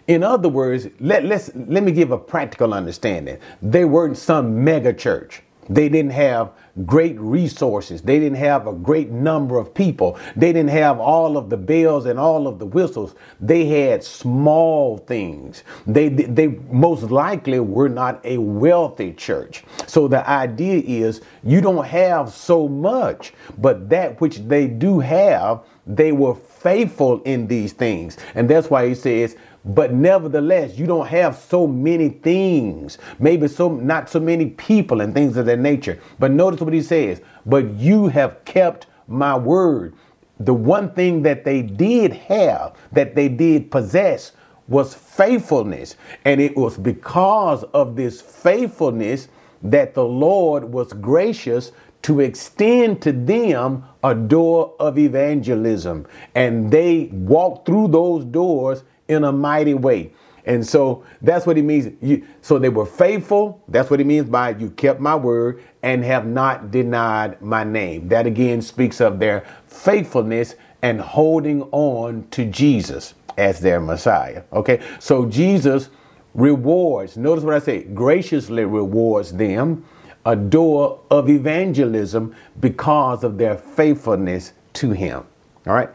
in 0.08 0.24
other 0.24 0.50
words, 0.50 0.88
let, 1.00 1.26
let's, 1.26 1.52
let 1.56 1.84
me 1.84 1.92
give 1.92 2.12
a 2.12 2.18
practical 2.18 2.74
understanding. 2.74 3.38
They 3.62 3.86
weren't 3.86 4.18
some 4.18 4.64
mega 4.64 4.94
church. 4.94 5.42
They 5.70 5.88
didn't 5.88 6.12
have 6.12 6.52
great 6.86 7.20
resources. 7.20 8.02
They 8.02 8.20
didn't 8.20 8.38
have 8.38 8.68
a 8.68 8.74
great 8.74 9.10
number 9.10 9.58
of 9.58 9.74
people. 9.74 10.18
They 10.36 10.52
didn't 10.52 10.72
have 10.72 11.00
all 11.00 11.38
of 11.38 11.50
the 11.50 11.58
bells 11.58 12.06
and 12.06 12.20
all 12.20 12.48
of 12.48 12.60
the 12.60 12.66
whistles. 12.66 13.16
They 13.40 13.66
had 13.66 14.04
small 14.04 14.98
things. 14.98 15.64
They, 15.86 16.10
they 16.10 16.48
most 16.48 17.04
likely 17.04 17.60
were 17.60 17.90
not 17.90 18.26
a 18.26 18.38
wealthy 18.38 19.14
church. 19.14 19.64
So 19.88 20.08
the 20.08 20.28
idea 20.28 20.82
is 20.86 21.22
you 21.44 21.62
don't 21.62 21.86
have 21.86 22.32
so 22.32 22.68
much, 22.68 23.34
but 23.58 23.90
that 23.90 24.20
which 24.22 24.38
they 24.40 24.68
do 24.68 25.00
have, 25.00 25.64
they 25.86 26.12
were 26.12 26.36
faithful 26.36 27.22
in 27.24 27.48
these 27.48 27.74
things. 27.74 28.18
And 28.36 28.50
that's 28.50 28.70
why 28.70 28.88
he 28.88 28.96
says, 28.96 29.36
but 29.66 29.94
nevertheless, 29.94 30.78
you 30.78 30.88
don't 30.88 31.08
have 31.08 31.36
so 31.36 31.68
many 31.68 32.10
things, 32.10 32.98
maybe 33.20 33.48
so 33.48 33.70
not 33.70 34.10
so 34.10 34.20
many 34.20 34.48
people 34.48 35.02
and 35.02 35.14
things 35.14 35.38
of 35.38 35.46
that 35.48 35.60
nature. 35.60 36.00
But 36.18 36.32
notice 36.32 36.62
what 36.62 36.74
he 36.74 36.82
says, 36.82 37.22
but 37.46 37.70
you 37.72 38.08
have 38.08 38.44
kept 38.46 38.88
my 39.08 39.38
word. 39.38 39.94
The 40.40 40.54
one 40.54 40.94
thing 40.94 41.24
that 41.24 41.44
they 41.44 41.62
did 41.62 42.14
have, 42.14 42.76
that 42.94 43.16
they 43.16 43.28
did 43.28 43.70
possess, 43.70 44.32
was 44.70 44.94
faithfulness. 44.94 45.96
And 46.24 46.40
it 46.40 46.56
was 46.56 46.78
because 46.78 47.64
of 47.74 47.96
this 47.96 48.22
faithfulness 48.22 49.28
that 49.62 49.94
the 49.94 50.06
Lord 50.06 50.64
was 50.72 50.94
gracious 50.94 51.74
to 52.04 52.22
extend 52.22 53.02
to 53.02 53.12
them 53.12 53.84
a 54.04 54.16
door 54.16 54.74
of 54.80 54.98
evangelism. 54.98 56.08
And 56.34 56.72
they 56.72 57.10
walked 57.12 57.66
through 57.66 57.90
those 57.90 58.24
doors 58.24 58.84
in 59.10 59.26
a 59.26 59.32
mighty 59.32 59.74
way. 59.74 60.14
And 60.46 60.66
so 60.66 61.04
that's 61.22 61.46
what 61.46 61.58
he 61.58 61.64
means. 61.64 61.94
You, 62.02 62.26
so 62.42 62.58
they 62.58 62.70
were 62.70 62.86
faithful. 62.86 63.62
That's 63.68 63.90
what 63.90 64.00
he 64.00 64.06
means 64.06 64.30
by 64.30 64.52
you 64.52 64.70
kept 64.72 65.00
my 65.00 65.16
word 65.16 65.64
and 65.84 66.04
have 66.06 66.26
not 66.26 66.72
denied 66.72 67.42
my 67.42 67.64
name. 67.64 68.08
That 68.08 68.26
again 68.26 68.62
speaks 68.62 69.02
of 69.02 69.20
their 69.20 69.46
faithfulness 69.68 70.56
and 70.82 71.02
holding 71.02 71.64
on 71.72 72.28
to 72.32 72.46
Jesus 72.46 73.14
as 73.38 73.60
their 73.60 73.80
Messiah. 73.80 74.44
Okay. 74.54 74.82
So 75.00 75.26
Jesus 75.26 75.90
rewards, 76.34 77.18
notice 77.18 77.44
what 77.44 77.54
I 77.54 77.60
say, 77.60 77.84
graciously 77.84 78.66
rewards 78.66 79.34
them 79.34 79.86
a 80.26 80.36
door 80.36 81.00
of 81.10 81.30
evangelism 81.30 82.36
because 82.60 83.24
of 83.24 83.38
their 83.38 83.58
faithfulness 83.58 84.54
to 84.74 84.92
him. 84.92 85.26
All 85.68 85.74
right. 85.74 85.90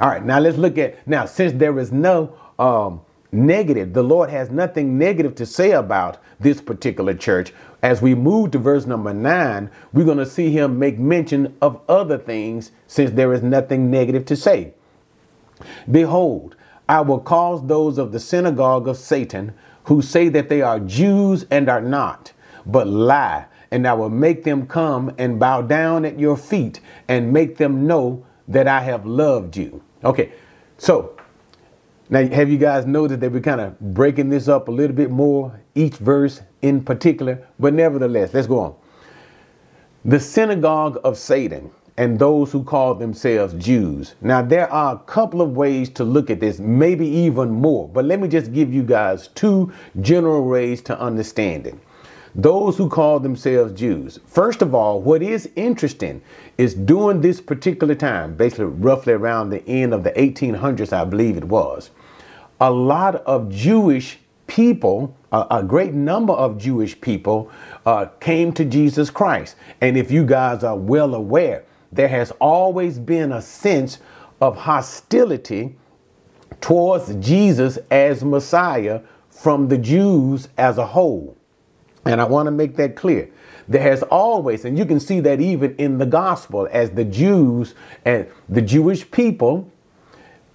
All 0.00 0.08
right. 0.08 0.24
Now 0.24 0.38
let's 0.38 0.56
look 0.56 0.78
at, 0.78 1.06
now, 1.06 1.26
since 1.26 1.52
there 1.52 1.78
is 1.78 1.92
no 1.92 2.36
um, 2.58 3.00
negative. 3.32 3.92
The 3.92 4.02
Lord 4.02 4.30
has 4.30 4.50
nothing 4.50 4.96
negative 4.98 5.34
to 5.36 5.46
say 5.46 5.72
about 5.72 6.18
this 6.40 6.60
particular 6.60 7.14
church. 7.14 7.52
As 7.82 8.00
we 8.00 8.14
move 8.14 8.52
to 8.52 8.58
verse 8.58 8.86
number 8.86 9.12
nine, 9.12 9.70
we're 9.92 10.04
going 10.04 10.18
to 10.18 10.26
see 10.26 10.50
him 10.50 10.78
make 10.78 10.98
mention 10.98 11.56
of 11.60 11.80
other 11.88 12.16
things 12.16 12.70
since 12.86 13.10
there 13.10 13.32
is 13.34 13.42
nothing 13.42 13.90
negative 13.90 14.24
to 14.26 14.36
say. 14.36 14.72
Behold, 15.90 16.56
I 16.88 17.00
will 17.00 17.20
cause 17.20 17.66
those 17.66 17.98
of 17.98 18.12
the 18.12 18.20
synagogue 18.20 18.88
of 18.88 18.96
Satan 18.96 19.54
who 19.84 20.02
say 20.02 20.28
that 20.30 20.48
they 20.48 20.62
are 20.62 20.80
Jews 20.80 21.46
and 21.50 21.68
are 21.68 21.80
not, 21.80 22.32
but 22.66 22.86
lie, 22.86 23.46
and 23.70 23.86
I 23.86 23.92
will 23.94 24.10
make 24.10 24.44
them 24.44 24.66
come 24.66 25.14
and 25.18 25.38
bow 25.38 25.62
down 25.62 26.04
at 26.04 26.18
your 26.18 26.36
feet 26.36 26.80
and 27.08 27.32
make 27.32 27.56
them 27.56 27.86
know 27.86 28.24
that 28.48 28.68
I 28.68 28.80
have 28.80 29.06
loved 29.06 29.56
you. 29.56 29.82
Okay, 30.04 30.32
so 30.78 31.16
now, 32.10 32.26
have 32.28 32.50
you 32.50 32.58
guys 32.58 32.84
noticed 32.84 33.20
that 33.20 33.32
we're 33.32 33.40
kind 33.40 33.60
of 33.60 33.78
breaking 33.80 34.28
this 34.28 34.46
up 34.46 34.68
a 34.68 34.70
little 34.70 34.94
bit 34.94 35.10
more, 35.10 35.60
each 35.74 35.96
verse 35.96 36.42
in 36.60 36.84
particular? 36.84 37.46
But 37.58 37.72
nevertheless, 37.72 38.34
let's 38.34 38.46
go 38.46 38.58
on. 38.60 38.74
The 40.04 40.20
synagogue 40.20 41.00
of 41.02 41.16
Satan 41.16 41.70
and 41.96 42.18
those 42.18 42.52
who 42.52 42.62
call 42.62 42.94
themselves 42.94 43.54
Jews. 43.54 44.16
Now, 44.20 44.42
there 44.42 44.70
are 44.70 44.96
a 44.96 44.98
couple 44.98 45.40
of 45.40 45.56
ways 45.56 45.88
to 45.90 46.04
look 46.04 46.28
at 46.28 46.40
this, 46.40 46.58
maybe 46.58 47.06
even 47.06 47.50
more, 47.50 47.88
but 47.88 48.04
let 48.04 48.20
me 48.20 48.28
just 48.28 48.52
give 48.52 48.74
you 48.74 48.82
guys 48.82 49.28
two 49.28 49.72
general 50.00 50.44
ways 50.44 50.82
to 50.82 51.00
understand 51.00 51.66
it. 51.66 51.76
Those 52.34 52.76
who 52.76 52.88
call 52.88 53.20
themselves 53.20 53.72
Jews. 53.78 54.18
First 54.26 54.60
of 54.60 54.74
all, 54.74 55.00
what 55.00 55.22
is 55.22 55.48
interesting 55.54 56.20
is 56.58 56.74
during 56.74 57.20
this 57.20 57.40
particular 57.40 57.94
time, 57.94 58.34
basically 58.34 58.64
roughly 58.64 59.12
around 59.12 59.50
the 59.50 59.64
end 59.68 59.94
of 59.94 60.02
the 60.02 60.10
1800s, 60.10 60.92
I 60.92 61.04
believe 61.04 61.36
it 61.36 61.44
was, 61.44 61.90
a 62.60 62.70
lot 62.70 63.16
of 63.16 63.50
Jewish 63.50 64.18
people, 64.48 65.16
a, 65.30 65.46
a 65.50 65.62
great 65.62 65.94
number 65.94 66.32
of 66.32 66.58
Jewish 66.58 67.00
people 67.00 67.52
uh, 67.86 68.06
came 68.18 68.52
to 68.54 68.64
Jesus 68.64 69.10
Christ. 69.10 69.54
And 69.80 69.96
if 69.96 70.10
you 70.10 70.24
guys 70.24 70.64
are 70.64 70.76
well 70.76 71.14
aware, 71.14 71.64
there 71.92 72.08
has 72.08 72.32
always 72.40 72.98
been 72.98 73.30
a 73.30 73.42
sense 73.42 73.98
of 74.40 74.56
hostility 74.56 75.76
towards 76.60 77.14
Jesus 77.16 77.78
as 77.92 78.24
Messiah 78.24 79.02
from 79.30 79.68
the 79.68 79.78
Jews 79.78 80.48
as 80.58 80.78
a 80.78 80.86
whole. 80.86 81.36
And 82.04 82.20
I 82.20 82.24
want 82.24 82.46
to 82.46 82.50
make 82.50 82.76
that 82.76 82.96
clear. 82.96 83.30
There 83.66 83.82
has 83.82 84.02
always, 84.04 84.64
and 84.64 84.78
you 84.78 84.84
can 84.84 85.00
see 85.00 85.20
that 85.20 85.40
even 85.40 85.74
in 85.76 85.98
the 85.98 86.06
gospel, 86.06 86.68
as 86.70 86.90
the 86.90 87.04
Jews 87.04 87.74
and 88.04 88.26
the 88.48 88.60
Jewish 88.60 89.10
people, 89.10 89.70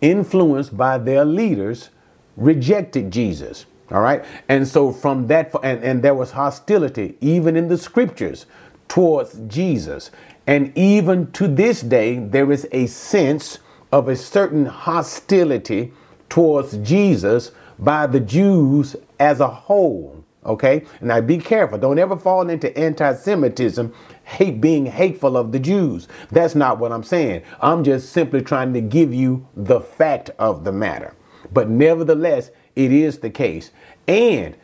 influenced 0.02 0.78
by 0.78 0.98
their 0.98 1.26
leaders, 1.26 1.90
rejected 2.38 3.12
Jesus. 3.12 3.66
All 3.92 4.02
right. 4.02 4.24
And 4.48 4.68
so 4.68 4.92
from 4.92 5.28
that, 5.28 5.52
and, 5.64 5.84
and 5.84 6.04
there 6.04 6.14
was 6.14 6.32
hostility 6.32 7.18
even 7.22 7.58
in 7.58 7.68
the 7.68 7.78
scriptures 7.78 8.46
towards 8.88 9.40
Jesus. 9.48 10.12
And 10.46 10.76
even 10.78 11.32
to 11.34 11.48
this 11.48 11.82
day, 11.82 12.20
there 12.20 12.52
is 12.52 12.68
a 12.72 12.88
sense 12.88 13.60
of 13.92 14.08
a 14.08 14.16
certain 14.16 14.66
hostility 14.66 15.94
towards 16.30 16.78
Jesus 16.78 17.52
by 17.80 18.06
the 18.08 18.20
Jews 18.20 18.96
as 19.20 19.40
a 19.40 19.48
whole. 19.48 20.19
Okay? 20.46 20.84
Now 21.02 21.22
be 21.22 21.38
careful. 21.38 21.78
Don't 21.78 22.00
ever 22.00 22.16
fall 22.16 22.50
into 22.50 22.76
anti 22.78 23.14
Semitism, 23.14 23.94
hate 24.24 24.62
being 24.62 24.86
hateful 24.86 25.38
of 25.38 25.52
the 25.52 25.60
Jews. 25.60 26.08
That's 26.32 26.56
not 26.56 26.80
what 26.80 26.92
I'm 26.92 27.04
saying. 27.04 27.44
I'm 27.62 27.84
just 27.84 28.12
simply 28.12 28.42
trying 28.42 28.74
to 28.74 28.82
give 28.82 29.14
you 29.14 29.48
the 29.56 29.82
fact 29.82 30.32
of 30.40 30.64
the 30.64 30.72
matter. 30.72 31.16
But 31.52 31.70
nevertheless, 31.70 32.52
it 32.76 32.92
is 32.92 33.20
the 33.20 33.30
case. 33.30 33.72
And 34.08 34.56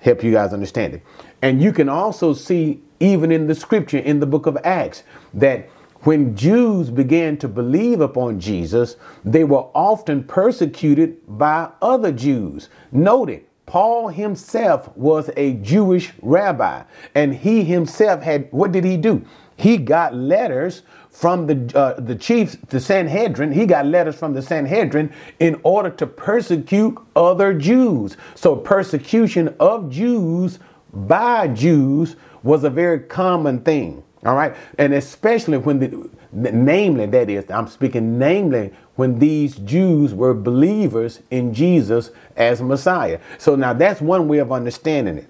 help 0.00 0.22
you 0.22 0.32
guys 0.32 0.52
understand 0.52 0.94
it. 0.94 1.02
And 1.42 1.62
you 1.62 1.72
can 1.72 1.88
also 1.88 2.32
see, 2.32 2.82
even 3.00 3.32
in 3.32 3.46
the 3.46 3.54
scripture 3.54 3.98
in 3.98 4.20
the 4.20 4.26
book 4.26 4.46
of 4.46 4.58
Acts, 4.64 5.02
that 5.34 5.68
when 6.00 6.36
Jews 6.36 6.90
began 6.90 7.36
to 7.38 7.48
believe 7.48 8.00
upon 8.00 8.40
Jesus, 8.40 8.96
they 9.24 9.44
were 9.44 9.66
often 9.74 10.24
persecuted 10.24 11.18
by 11.38 11.70
other 11.80 12.10
Jews. 12.10 12.68
Note 12.90 13.30
it, 13.30 13.48
Paul 13.66 14.08
himself 14.08 14.94
was 14.96 15.30
a 15.36 15.54
Jewish 15.54 16.12
rabbi, 16.20 16.82
and 17.14 17.34
he 17.34 17.64
himself 17.64 18.22
had, 18.22 18.48
what 18.50 18.72
did 18.72 18.84
he 18.84 18.96
do? 18.96 19.24
He 19.56 19.76
got 19.76 20.14
letters 20.14 20.82
from 21.10 21.46
the, 21.46 21.78
uh, 21.78 22.00
the 22.00 22.16
chiefs, 22.16 22.56
the 22.68 22.80
Sanhedrin. 22.80 23.52
He 23.52 23.66
got 23.66 23.86
letters 23.86 24.16
from 24.16 24.32
the 24.32 24.42
Sanhedrin 24.42 25.12
in 25.38 25.60
order 25.62 25.90
to 25.90 26.06
persecute 26.06 26.98
other 27.14 27.54
Jews. 27.54 28.16
So, 28.34 28.56
persecution 28.56 29.54
of 29.60 29.90
Jews 29.90 30.58
by 30.92 31.48
Jews 31.48 32.16
was 32.42 32.64
a 32.64 32.70
very 32.70 33.00
common 33.00 33.60
thing. 33.60 34.02
All 34.24 34.34
right. 34.34 34.54
And 34.78 34.94
especially 34.94 35.58
when 35.58 35.78
the, 35.78 36.10
namely, 36.32 37.06
that 37.06 37.28
is, 37.30 37.50
I'm 37.50 37.66
speaking 37.68 38.18
namely 38.18 38.72
when 38.96 39.18
these 39.18 39.56
Jews 39.56 40.14
were 40.14 40.34
believers 40.34 41.20
in 41.30 41.52
Jesus 41.52 42.10
as 42.36 42.62
Messiah. 42.62 43.20
So 43.38 43.54
now 43.54 43.72
that's 43.72 44.00
one 44.00 44.28
way 44.28 44.38
of 44.38 44.52
understanding 44.52 45.18
it. 45.18 45.28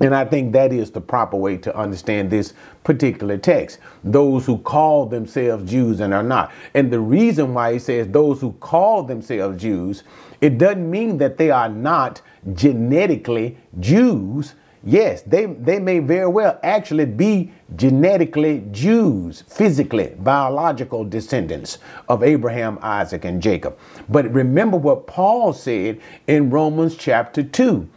And 0.00 0.14
I 0.14 0.26
think 0.26 0.52
that 0.52 0.72
is 0.72 0.90
the 0.90 1.00
proper 1.00 1.36
way 1.38 1.56
to 1.58 1.74
understand 1.74 2.30
this 2.30 2.52
particular 2.84 3.38
text. 3.38 3.78
Those 4.04 4.44
who 4.44 4.58
call 4.58 5.06
themselves 5.06 5.70
Jews 5.70 6.00
and 6.00 6.12
are 6.12 6.22
not. 6.22 6.52
And 6.74 6.92
the 6.92 7.00
reason 7.00 7.54
why 7.54 7.72
he 7.74 7.78
says 7.78 8.06
those 8.08 8.40
who 8.40 8.52
call 8.52 9.02
themselves 9.04 9.60
Jews, 9.60 10.02
it 10.42 10.58
doesn't 10.58 10.90
mean 10.90 11.16
that 11.18 11.38
they 11.38 11.50
are 11.50 11.70
not 11.70 12.20
genetically 12.52 13.56
Jews. 13.80 14.54
Yes, 14.84 15.22
they, 15.22 15.46
they 15.46 15.78
may 15.78 15.98
very 15.98 16.28
well 16.28 16.58
actually 16.62 17.06
be 17.06 17.52
genetically 17.74 18.64
Jews, 18.70 19.42
physically, 19.48 20.14
biological 20.18 21.04
descendants 21.04 21.78
of 22.08 22.22
Abraham, 22.22 22.78
Isaac, 22.82 23.24
and 23.24 23.42
Jacob. 23.42 23.78
But 24.08 24.32
remember 24.32 24.76
what 24.76 25.06
Paul 25.06 25.52
said 25.52 26.00
in 26.26 26.50
Romans 26.50 26.96
chapter 26.96 27.42
2 27.42 27.88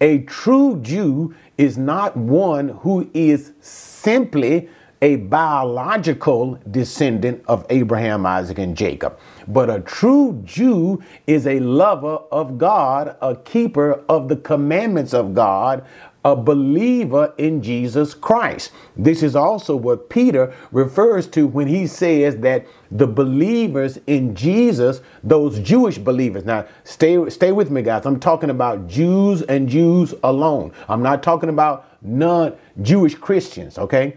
a 0.00 0.18
true 0.24 0.80
Jew 0.82 1.34
is 1.56 1.78
not 1.78 2.16
one 2.16 2.68
who 2.68 3.08
is 3.14 3.52
simply 3.60 4.68
a 5.00 5.16
biological 5.16 6.58
descendant 6.70 7.44
of 7.46 7.66
Abraham, 7.68 8.24
Isaac, 8.24 8.58
and 8.58 8.76
Jacob. 8.76 9.18
But 9.46 9.68
a 9.68 9.80
true 9.80 10.40
Jew 10.44 11.02
is 11.26 11.46
a 11.46 11.60
lover 11.60 12.16
of 12.32 12.56
God, 12.56 13.16
a 13.20 13.36
keeper 13.36 14.02
of 14.08 14.28
the 14.28 14.36
commandments 14.36 15.12
of 15.12 15.34
God, 15.34 15.84
a 16.24 16.34
believer 16.34 17.34
in 17.36 17.62
Jesus 17.62 18.14
Christ. 18.14 18.72
This 18.96 19.22
is 19.22 19.36
also 19.36 19.76
what 19.76 20.08
Peter 20.08 20.54
refers 20.72 21.26
to 21.28 21.46
when 21.46 21.66
he 21.66 21.86
says 21.86 22.38
that 22.38 22.66
the 22.90 23.06
believers 23.06 23.98
in 24.06 24.34
Jesus, 24.34 25.02
those 25.22 25.58
Jewish 25.58 25.98
believers. 25.98 26.44
Now, 26.44 26.66
stay 26.84 27.28
stay 27.28 27.52
with 27.52 27.70
me 27.70 27.82
guys. 27.82 28.06
I'm 28.06 28.20
talking 28.20 28.50
about 28.50 28.86
Jews 28.86 29.42
and 29.42 29.68
Jews 29.68 30.14
alone. 30.22 30.72
I'm 30.88 31.02
not 31.02 31.22
talking 31.22 31.50
about 31.50 31.88
non-Jewish 32.02 33.16
Christians, 33.16 33.78
okay? 33.78 34.16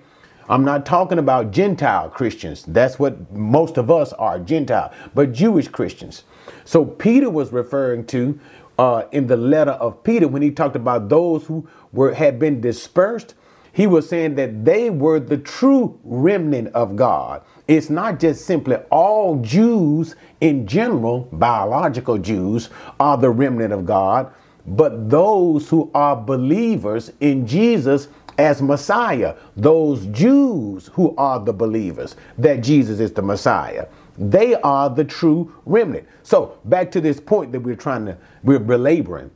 I'm 0.50 0.64
not 0.64 0.86
talking 0.86 1.20
about 1.20 1.52
Gentile 1.52 2.10
Christians. 2.10 2.64
That's 2.68 2.98
what 2.98 3.32
most 3.34 3.78
of 3.78 3.92
us 3.92 4.14
are, 4.14 4.40
Gentile, 4.40 4.94
but 5.14 5.34
Jewish 5.34 5.68
Christians. 5.68 6.24
So 6.64 6.86
Peter 6.86 7.30
was 7.30 7.52
referring 7.52 8.06
to 8.08 8.40
uh, 8.78 9.04
in 9.12 9.28
the 9.28 9.38
letter 9.38 9.72
of 9.72 10.04
Peter 10.04 10.28
when 10.28 10.42
he 10.42 10.52
talked 10.52 10.76
about 10.76 11.10
those 11.10 11.46
who 11.46 11.68
were 11.92 12.14
had 12.14 12.40
been 12.40 12.62
dispersed. 12.62 13.34
He 13.74 13.88
was 13.88 14.10
saying 14.10 14.36
that 14.36 14.66
they 14.66 14.90
were 14.90 15.20
the 15.20 15.38
true 15.38 16.00
remnant 16.04 16.70
of 16.74 16.96
God. 16.96 17.44
It's 17.68 17.90
not 17.90 18.20
just 18.20 18.46
simply 18.46 18.78
all 18.90 19.38
Jews 19.42 20.16
in 20.42 20.66
general, 20.66 21.28
biological 21.32 22.18
Jews, 22.18 22.70
are 23.00 23.18
the 23.18 23.30
remnant 23.30 23.74
of 23.74 23.86
God, 23.86 24.32
but 24.66 25.10
those 25.10 25.70
who 25.70 25.92
are 25.94 26.16
believers 26.16 27.12
in 27.20 27.46
Jesus 27.46 28.10
as 28.38 28.62
Messiah, 28.62 29.36
those 29.56 30.06
Jews 30.08 30.88
who 30.94 31.16
are 31.18 31.40
the 31.40 31.54
believers 31.54 32.16
that 32.38 32.62
Jesus 32.62 33.00
is 33.00 33.12
the 33.14 33.22
Messiah. 33.22 33.88
They 34.18 34.56
are 34.56 34.90
the 34.90 35.04
true 35.04 35.54
remnant. 35.66 36.08
So 36.24 36.58
back 36.66 36.92
to 36.92 37.02
this 37.02 37.20
point 37.20 37.52
that 37.52 37.60
we're 37.60 37.76
trying 37.76 38.06
to, 38.06 38.18
we're 38.44 38.60
belaboring. 38.60 39.32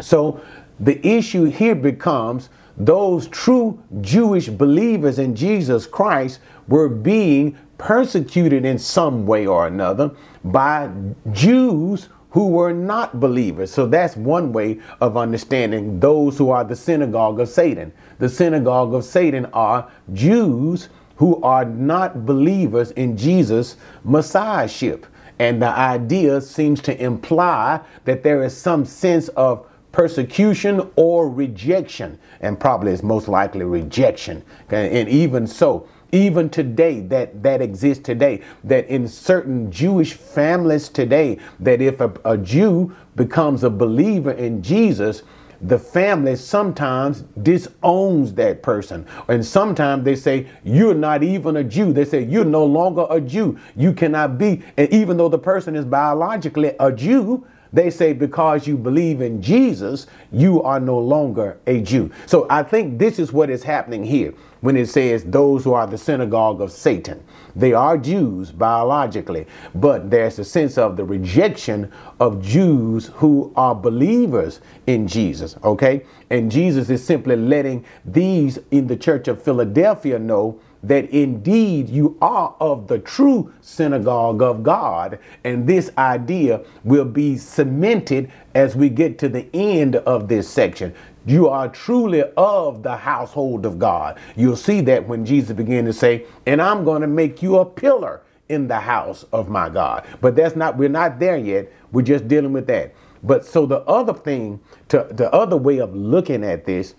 So 0.00 0.40
the 0.80 1.04
issue 1.06 1.44
here 1.44 1.74
becomes 1.74 2.50
those 2.76 3.26
true 3.28 3.82
Jewish 4.00 4.48
believers 4.48 5.18
in 5.18 5.34
Jesus 5.34 5.86
Christ 5.86 6.40
were 6.68 6.88
being 6.88 7.58
persecuted 7.76 8.64
in 8.64 8.78
some 8.78 9.26
way 9.26 9.46
or 9.46 9.66
another 9.66 10.12
by 10.44 10.90
Jews 11.32 12.08
who 12.30 12.48
were 12.48 12.72
not 12.72 13.18
believers. 13.18 13.72
So 13.72 13.86
that's 13.86 14.16
one 14.16 14.52
way 14.52 14.80
of 15.00 15.16
understanding 15.16 15.98
those 15.98 16.36
who 16.36 16.50
are 16.50 16.62
the 16.62 16.76
synagogue 16.76 17.40
of 17.40 17.48
Satan. 17.48 17.92
The 18.18 18.28
synagogue 18.28 18.94
of 18.94 19.04
Satan 19.04 19.46
are 19.46 19.90
Jews 20.12 20.88
who 21.18 21.40
are 21.42 21.64
not 21.64 22.24
believers 22.24 22.92
in 22.92 23.16
Jesus' 23.16 23.76
messiahship. 24.04 25.06
And 25.38 25.60
the 25.60 25.68
idea 25.68 26.40
seems 26.40 26.80
to 26.82 27.02
imply 27.02 27.80
that 28.04 28.22
there 28.22 28.42
is 28.42 28.56
some 28.56 28.84
sense 28.84 29.28
of 29.28 29.66
persecution 29.92 30.90
or 30.96 31.28
rejection, 31.28 32.18
and 32.40 32.58
probably 32.58 32.92
is 32.92 33.02
most 33.02 33.28
likely 33.28 33.64
rejection. 33.64 34.44
And 34.70 35.08
even 35.08 35.46
so, 35.46 35.88
even 36.12 36.48
today 36.48 37.00
that 37.00 37.42
that 37.42 37.60
exists 37.60 38.02
today 38.02 38.40
that 38.64 38.86
in 38.88 39.06
certain 39.06 39.70
jewish 39.70 40.14
families 40.14 40.88
today 40.88 41.38
that 41.60 41.82
if 41.82 42.00
a, 42.00 42.10
a 42.24 42.38
jew 42.38 42.94
becomes 43.14 43.62
a 43.62 43.68
believer 43.68 44.30
in 44.32 44.62
jesus 44.62 45.22
the 45.60 45.78
family 45.78 46.36
sometimes 46.36 47.22
disowns 47.42 48.34
that 48.34 48.62
person. 48.62 49.06
And 49.28 49.44
sometimes 49.44 50.04
they 50.04 50.14
say, 50.14 50.46
You're 50.64 50.94
not 50.94 51.22
even 51.22 51.56
a 51.56 51.64
Jew. 51.64 51.92
They 51.92 52.04
say, 52.04 52.24
You're 52.24 52.44
no 52.44 52.64
longer 52.64 53.06
a 53.10 53.20
Jew. 53.20 53.58
You 53.76 53.92
cannot 53.92 54.38
be. 54.38 54.62
And 54.76 54.88
even 54.92 55.16
though 55.16 55.28
the 55.28 55.38
person 55.38 55.74
is 55.74 55.84
biologically 55.84 56.74
a 56.78 56.92
Jew, 56.92 57.46
they 57.72 57.90
say 57.90 58.12
because 58.12 58.66
you 58.66 58.76
believe 58.76 59.20
in 59.20 59.42
Jesus, 59.42 60.06
you 60.32 60.62
are 60.62 60.80
no 60.80 60.98
longer 60.98 61.58
a 61.66 61.80
Jew. 61.80 62.10
So 62.26 62.46
I 62.48 62.62
think 62.62 62.98
this 62.98 63.18
is 63.18 63.32
what 63.32 63.50
is 63.50 63.62
happening 63.62 64.04
here 64.04 64.34
when 64.60 64.76
it 64.76 64.88
says 64.88 65.24
those 65.24 65.64
who 65.64 65.74
are 65.74 65.86
the 65.86 65.98
synagogue 65.98 66.60
of 66.60 66.72
Satan. 66.72 67.22
They 67.56 67.72
are 67.72 67.98
Jews 67.98 68.52
biologically, 68.52 69.46
but 69.74 70.10
there's 70.10 70.38
a 70.38 70.44
sense 70.44 70.78
of 70.78 70.96
the 70.96 71.04
rejection 71.04 71.90
of 72.20 72.42
Jews 72.42 73.08
who 73.14 73.52
are 73.56 73.74
believers 73.74 74.60
in 74.86 75.08
Jesus, 75.08 75.56
okay? 75.64 76.04
And 76.30 76.50
Jesus 76.50 76.90
is 76.90 77.04
simply 77.04 77.36
letting 77.36 77.84
these 78.04 78.58
in 78.70 78.86
the 78.86 78.96
church 78.96 79.28
of 79.28 79.42
Philadelphia 79.42 80.18
know 80.18 80.60
that 80.82 81.10
indeed 81.10 81.88
you 81.88 82.16
are 82.20 82.54
of 82.60 82.86
the 82.86 82.98
true 82.98 83.52
synagogue 83.60 84.42
of 84.42 84.62
God. 84.62 85.18
And 85.44 85.66
this 85.66 85.90
idea 85.98 86.62
will 86.84 87.04
be 87.04 87.36
cemented 87.36 88.30
as 88.54 88.76
we 88.76 88.88
get 88.88 89.18
to 89.18 89.28
the 89.28 89.48
end 89.54 89.96
of 89.96 90.28
this 90.28 90.48
section. 90.48 90.94
You 91.28 91.48
are 91.48 91.68
truly 91.68 92.24
of 92.38 92.82
the 92.82 92.96
household 92.96 93.66
of 93.66 93.78
God. 93.78 94.18
You'll 94.34 94.56
see 94.56 94.80
that 94.82 95.06
when 95.06 95.26
Jesus 95.26 95.54
began 95.54 95.84
to 95.84 95.92
say, 95.92 96.24
and 96.46 96.60
I'm 96.62 96.84
going 96.84 97.02
to 97.02 97.06
make 97.06 97.42
you 97.42 97.58
a 97.58 97.66
pillar 97.66 98.22
in 98.48 98.66
the 98.66 98.80
house 98.80 99.26
of 99.30 99.50
my 99.50 99.68
God. 99.68 100.06
But 100.22 100.36
that's 100.36 100.56
not, 100.56 100.78
we're 100.78 100.88
not 100.88 101.18
there 101.18 101.36
yet. 101.36 101.70
We're 101.92 102.00
just 102.00 102.28
dealing 102.28 102.54
with 102.54 102.66
that. 102.68 102.94
But 103.22 103.44
so 103.44 103.66
the 103.66 103.80
other 103.80 104.14
thing, 104.14 104.58
to, 104.88 105.06
the 105.10 105.30
other 105.30 105.58
way 105.58 105.78
of 105.80 105.94
looking 105.94 106.42
at 106.44 106.64
this 106.64 106.94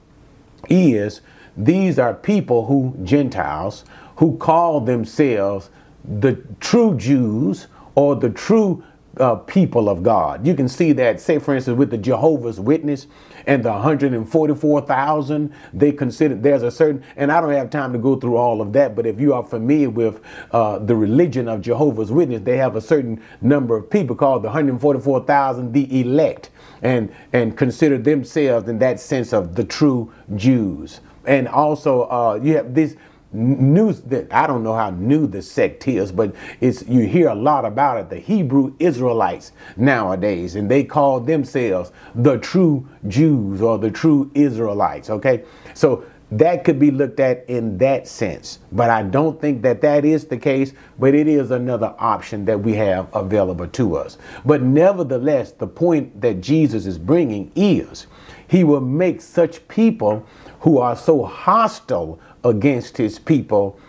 is 0.69 1.21
these 1.57 1.97
are 1.97 2.13
people 2.13 2.67
who, 2.67 2.95
Gentiles, 3.03 3.83
who 4.17 4.37
call 4.37 4.81
themselves 4.81 5.71
the 6.19 6.39
true 6.59 6.95
Jews 6.97 7.65
or 7.95 8.15
the 8.15 8.29
true 8.29 8.83
uh, 9.19 9.35
people 9.35 9.89
of 9.89 10.01
God. 10.01 10.45
You 10.47 10.53
can 10.53 10.67
see 10.67 10.91
that, 10.93 11.19
say, 11.19 11.39
for 11.39 11.55
instance, 11.55 11.77
with 11.77 11.89
the 11.89 11.97
Jehovah's 11.97 12.59
Witness 12.59 13.07
and 13.45 13.63
the 13.63 13.71
144,000, 13.71 15.53
they 15.73 15.91
consider 15.91 16.35
there's 16.35 16.63
a 16.63 16.71
certain, 16.71 17.03
and 17.15 17.31
I 17.31 17.41
don't 17.41 17.51
have 17.53 17.69
time 17.69 17.93
to 17.93 17.99
go 17.99 18.15
through 18.15 18.37
all 18.37 18.61
of 18.61 18.73
that, 18.73 18.95
but 18.95 19.05
if 19.05 19.19
you 19.19 19.33
are 19.33 19.43
familiar 19.43 19.89
with 19.89 20.21
uh, 20.51 20.79
the 20.79 20.95
religion 20.95 21.47
of 21.47 21.61
Jehovah's 21.61 22.11
Witness, 22.11 22.41
they 22.41 22.57
have 22.57 22.75
a 22.75 22.81
certain 22.81 23.21
number 23.41 23.75
of 23.75 23.89
people 23.89 24.15
called 24.15 24.43
the 24.43 24.47
144,000, 24.47 25.73
the 25.73 26.01
elect, 26.01 26.49
and, 26.81 27.13
and 27.33 27.57
consider 27.57 27.97
themselves 27.97 28.69
in 28.69 28.79
that 28.79 28.99
sense 28.99 29.33
of 29.33 29.55
the 29.55 29.63
true 29.63 30.11
Jews 30.35 31.01
and 31.25 31.47
also 31.47 32.03
uh, 32.03 32.39
you 32.41 32.55
have 32.55 32.73
this 32.73 32.95
news 33.31 34.01
that 34.01 34.31
I 34.33 34.47
don't 34.47 34.63
know 34.63 34.75
how 34.75 34.89
new 34.89 35.27
the 35.27 35.41
sect 35.41 35.87
is, 35.87 36.11
but 36.11 36.35
it's 36.61 36.87
you 36.87 37.05
hear 37.05 37.29
a 37.29 37.35
lot 37.35 37.65
about 37.65 37.97
it. 37.97 38.09
The 38.09 38.17
Hebrew 38.17 38.73
Israelites 38.79 39.51
nowadays, 39.77 40.55
and 40.55 40.69
they 40.69 40.83
call 40.83 41.19
themselves 41.19 41.91
the 42.15 42.37
true 42.37 42.87
Jews 43.07 43.61
or 43.61 43.77
the 43.77 43.91
true 43.91 44.31
Israelites. 44.33 45.09
Okay, 45.09 45.43
so 45.73 46.03
that 46.31 46.63
could 46.63 46.79
be 46.79 46.91
looked 46.91 47.19
at 47.19 47.43
in 47.49 47.77
that 47.79 48.07
sense, 48.07 48.59
but 48.71 48.89
I 48.89 49.01
don't 49.01 49.41
think 49.41 49.63
that 49.63 49.81
that 49.81 50.05
is 50.05 50.25
the 50.25 50.37
case. 50.37 50.73
But 50.99 51.15
it 51.15 51.27
is 51.27 51.51
another 51.51 51.95
option 51.97 52.45
that 52.45 52.59
we 52.59 52.73
have 52.75 53.13
available 53.15 53.67
to 53.67 53.95
us. 53.95 54.17
But 54.45 54.61
nevertheless, 54.61 55.51
the 55.51 55.67
point 55.67 56.21
that 56.21 56.41
Jesus 56.41 56.85
is 56.85 56.97
bringing 56.97 57.51
is 57.55 58.07
he 58.47 58.63
will 58.63 58.81
make 58.81 59.21
such 59.21 59.67
people 59.67 60.25
who 60.61 60.77
are 60.77 60.95
so 60.95 61.23
hostile 61.23 62.19
against 62.43 62.97
his 62.97 63.19
people 63.19 63.79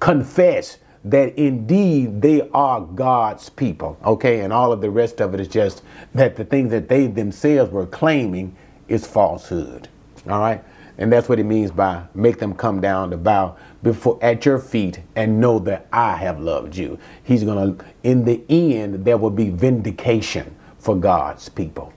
confess 0.00 0.78
that 1.04 1.38
indeed 1.38 2.20
they 2.20 2.48
are 2.50 2.80
God's 2.80 3.48
people. 3.48 3.96
Okay, 4.04 4.40
and 4.40 4.52
all 4.52 4.72
of 4.72 4.80
the 4.80 4.90
rest 4.90 5.20
of 5.20 5.34
it 5.34 5.40
is 5.40 5.48
just 5.48 5.82
that 6.14 6.36
the 6.36 6.44
things 6.44 6.70
that 6.72 6.88
they 6.88 7.06
themselves 7.06 7.70
were 7.70 7.86
claiming 7.86 8.56
is 8.88 9.06
falsehood. 9.06 9.88
All 10.28 10.40
right, 10.40 10.62
and 10.98 11.12
that's 11.12 11.28
what 11.28 11.38
it 11.38 11.44
means 11.44 11.70
by 11.70 12.02
make 12.14 12.38
them 12.38 12.54
come 12.54 12.80
down 12.80 13.10
to 13.10 13.16
bow 13.16 13.56
before 13.84 14.18
at 14.20 14.44
your 14.44 14.58
feet 14.58 15.00
and 15.14 15.40
know 15.40 15.60
that 15.60 15.86
I 15.92 16.16
have 16.16 16.40
loved 16.40 16.76
you. 16.76 16.98
He's 17.22 17.44
gonna, 17.44 17.76
in 18.02 18.24
the 18.24 18.42
end, 18.48 19.04
there 19.04 19.16
will 19.16 19.30
be 19.30 19.50
vindication 19.50 20.56
for 20.78 20.96
God's 20.96 21.48
people. 21.48 21.92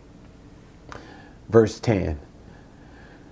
Verse 1.49 1.79
10 1.79 2.19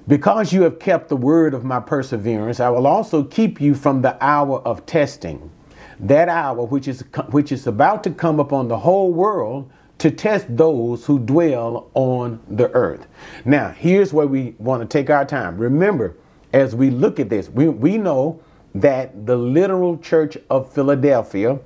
Because 0.08 0.54
you 0.54 0.62
have 0.62 0.80
kept 0.80 1.10
the 1.10 1.17
word 1.17 1.54
of 1.54 1.65
my 1.65 1.82
perseverance, 1.82 2.60
I 2.62 2.70
will 2.70 2.88
also 2.88 3.24
keep 3.24 3.60
you 3.60 3.76
from 3.76 4.02
the 4.02 4.17
hour 4.24 4.60
of 4.60 4.86
testing, 4.86 5.52
that 6.00 6.30
hour 6.30 6.63
which 6.63 6.88
is 6.88 7.04
which 7.32 7.52
is 7.52 7.67
about 7.67 8.04
to 8.06 8.12
come 8.12 8.39
upon 8.39 8.70
the 8.70 8.78
whole 8.80 9.12
world 9.12 9.70
to 9.98 10.12
test 10.12 10.46
those 10.56 11.06
who 11.06 11.20
dwell 11.20 11.89
on 11.93 12.39
the 12.48 12.72
earth. 12.72 13.08
Now, 13.43 13.70
here's 13.70 14.13
where 14.13 14.28
we 14.28 14.56
want 14.60 14.82
to 14.82 14.88
take 14.88 15.10
our 15.10 15.26
time. 15.26 15.58
Remember, 15.58 16.15
as 16.54 16.76
we 16.76 16.89
look 16.89 17.20
at 17.20 17.30
this, 17.30 17.50
we, 17.50 17.67
we 17.67 17.98
know 17.98 18.39
that 18.76 19.26
the 19.26 19.36
literal 19.36 19.98
church 19.98 20.38
of 20.50 20.72
Philadelphia 20.72 21.60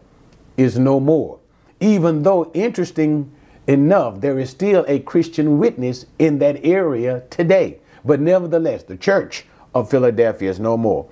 is 0.55 0.79
no 0.79 0.99
more. 0.99 1.39
Even 1.81 2.23
though, 2.23 2.49
interesting 2.53 3.31
enough, 3.67 4.21
there 4.21 4.39
is 4.39 4.49
still 4.49 4.85
a 4.87 4.99
Christian 4.99 5.59
witness 5.59 6.05
in 6.17 6.39
that 6.39 6.63
area 6.65 7.23
today. 7.29 7.80
But 8.03 8.19
nevertheless, 8.19 8.83
the 8.83 8.97
church 8.97 9.45
of 9.73 9.89
Philadelphia 9.89 10.49
is 10.49 10.59
no 10.59 10.77
more. 10.77 11.07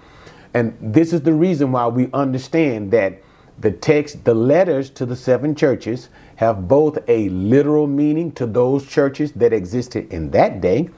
And 0.53 0.75
this 0.81 1.13
is 1.13 1.21
the 1.21 1.33
reason 1.33 1.71
why 1.71 1.87
we 1.87 2.09
understand 2.13 2.91
that 2.91 3.21
the 3.59 3.71
text, 3.71 4.23
the 4.23 4.33
letters 4.33 4.89
to 4.91 5.05
the 5.05 5.15
seven 5.15 5.53
churches, 5.53 6.09
have 6.37 6.67
both 6.67 6.97
a 7.07 7.29
literal 7.29 7.87
meaning 7.87 8.31
to 8.31 8.45
those 8.45 8.87
churches 8.87 9.33
that 9.33 9.53
existed 9.53 10.11
in 10.11 10.31
that 10.31 10.61
day, 10.61 10.89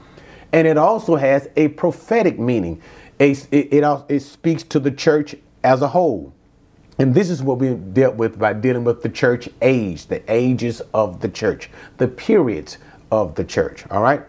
and 0.52 0.66
it 0.68 0.78
also 0.78 1.16
has 1.16 1.48
a 1.56 1.68
prophetic 1.68 2.38
meaning. 2.38 2.80
It, 3.18 3.48
it, 3.50 4.04
it 4.08 4.20
speaks 4.20 4.62
to 4.64 4.78
the 4.78 4.90
church 4.90 5.34
as 5.64 5.82
a 5.82 5.88
whole. 5.88 6.32
And 6.98 7.14
this 7.14 7.30
is 7.30 7.42
what 7.42 7.58
we 7.58 7.74
dealt 7.74 8.16
with 8.16 8.38
by 8.38 8.52
dealing 8.52 8.84
with 8.84 9.02
the 9.02 9.08
church 9.08 9.48
age, 9.60 10.06
the 10.06 10.22
ages 10.32 10.82
of 10.94 11.20
the 11.20 11.28
church, 11.28 11.70
the 11.96 12.06
periods 12.06 12.78
of 13.10 13.34
the 13.34 13.44
church. 13.44 13.84
All 13.90 14.02
right. 14.02 14.22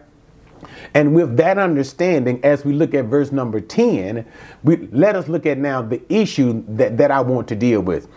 And 0.94 1.14
with 1.14 1.38
that 1.38 1.58
understanding, 1.58 2.40
as 2.44 2.66
we 2.66 2.74
look 2.74 2.94
at 2.94 3.06
verse 3.06 3.32
number 3.32 3.62
10, 3.62 4.26
we, 4.64 4.88
let 4.92 5.16
us 5.16 5.28
look 5.28 5.46
at 5.46 5.58
now 5.58 5.82
the 5.82 6.02
issue 6.14 6.64
that, 6.68 6.98
that 6.98 7.12
I 7.12 7.22
want 7.22 7.48
to 7.50 7.56
deal 7.56 7.82
with. 7.82 8.08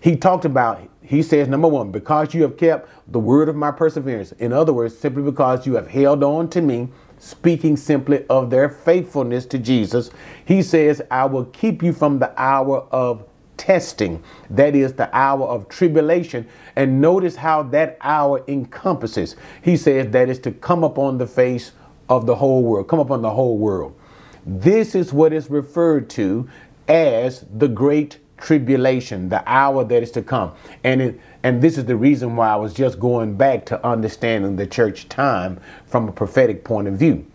He 0.00 0.16
talked 0.16 0.44
about, 0.44 0.80
he 1.02 1.22
says, 1.22 1.48
number 1.48 1.68
one, 1.68 1.90
because 1.90 2.34
you 2.34 2.42
have 2.42 2.56
kept 2.56 2.88
the 3.10 3.18
word 3.18 3.48
of 3.48 3.56
my 3.56 3.70
perseverance. 3.70 4.32
In 4.32 4.52
other 4.52 4.72
words, 4.72 4.96
simply 4.96 5.22
because 5.22 5.66
you 5.66 5.74
have 5.74 5.88
held 5.88 6.22
on 6.22 6.48
to 6.50 6.60
me, 6.60 6.88
speaking 7.18 7.76
simply 7.76 8.26
of 8.28 8.50
their 8.50 8.68
faithfulness 8.68 9.46
to 9.46 9.58
Jesus, 9.58 10.10
he 10.44 10.62
says, 10.62 11.02
I 11.10 11.24
will 11.24 11.46
keep 11.46 11.82
you 11.82 11.92
from 11.92 12.18
the 12.18 12.32
hour 12.40 12.86
of 12.90 13.24
testing. 13.56 14.22
That 14.50 14.74
is 14.74 14.92
the 14.94 15.14
hour 15.16 15.46
of 15.46 15.68
tribulation. 15.68 16.46
And 16.76 17.00
notice 17.00 17.36
how 17.36 17.62
that 17.64 17.98
hour 18.00 18.44
encompasses. 18.48 19.36
He 19.62 19.76
says 19.76 20.10
that 20.10 20.28
is 20.28 20.38
to 20.40 20.52
come 20.52 20.84
upon 20.84 21.18
the 21.18 21.26
face 21.26 21.72
of 22.08 22.26
the 22.26 22.36
whole 22.36 22.62
world, 22.62 22.88
come 22.88 22.98
upon 22.98 23.22
the 23.22 23.30
whole 23.30 23.58
world. 23.58 23.98
This 24.44 24.94
is 24.94 25.12
what 25.12 25.32
is 25.32 25.50
referred 25.50 26.08
to 26.10 26.48
as 26.88 27.44
the 27.52 27.68
great 27.68 28.18
tribulation, 28.38 29.28
the 29.28 29.42
hour 29.46 29.82
that 29.84 30.02
is 30.02 30.10
to 30.12 30.22
come. 30.22 30.52
And 30.84 31.00
it, 31.00 31.20
and 31.42 31.62
this 31.62 31.78
is 31.78 31.86
the 31.86 31.96
reason 31.96 32.36
why 32.36 32.50
I 32.50 32.56
was 32.56 32.74
just 32.74 33.00
going 33.00 33.36
back 33.36 33.64
to 33.66 33.86
understanding 33.86 34.56
the 34.56 34.66
church 34.66 35.08
time 35.08 35.60
from 35.86 36.08
a 36.08 36.12
prophetic 36.12 36.64
point 36.64 36.88
of 36.88 36.94
view. 36.94 37.26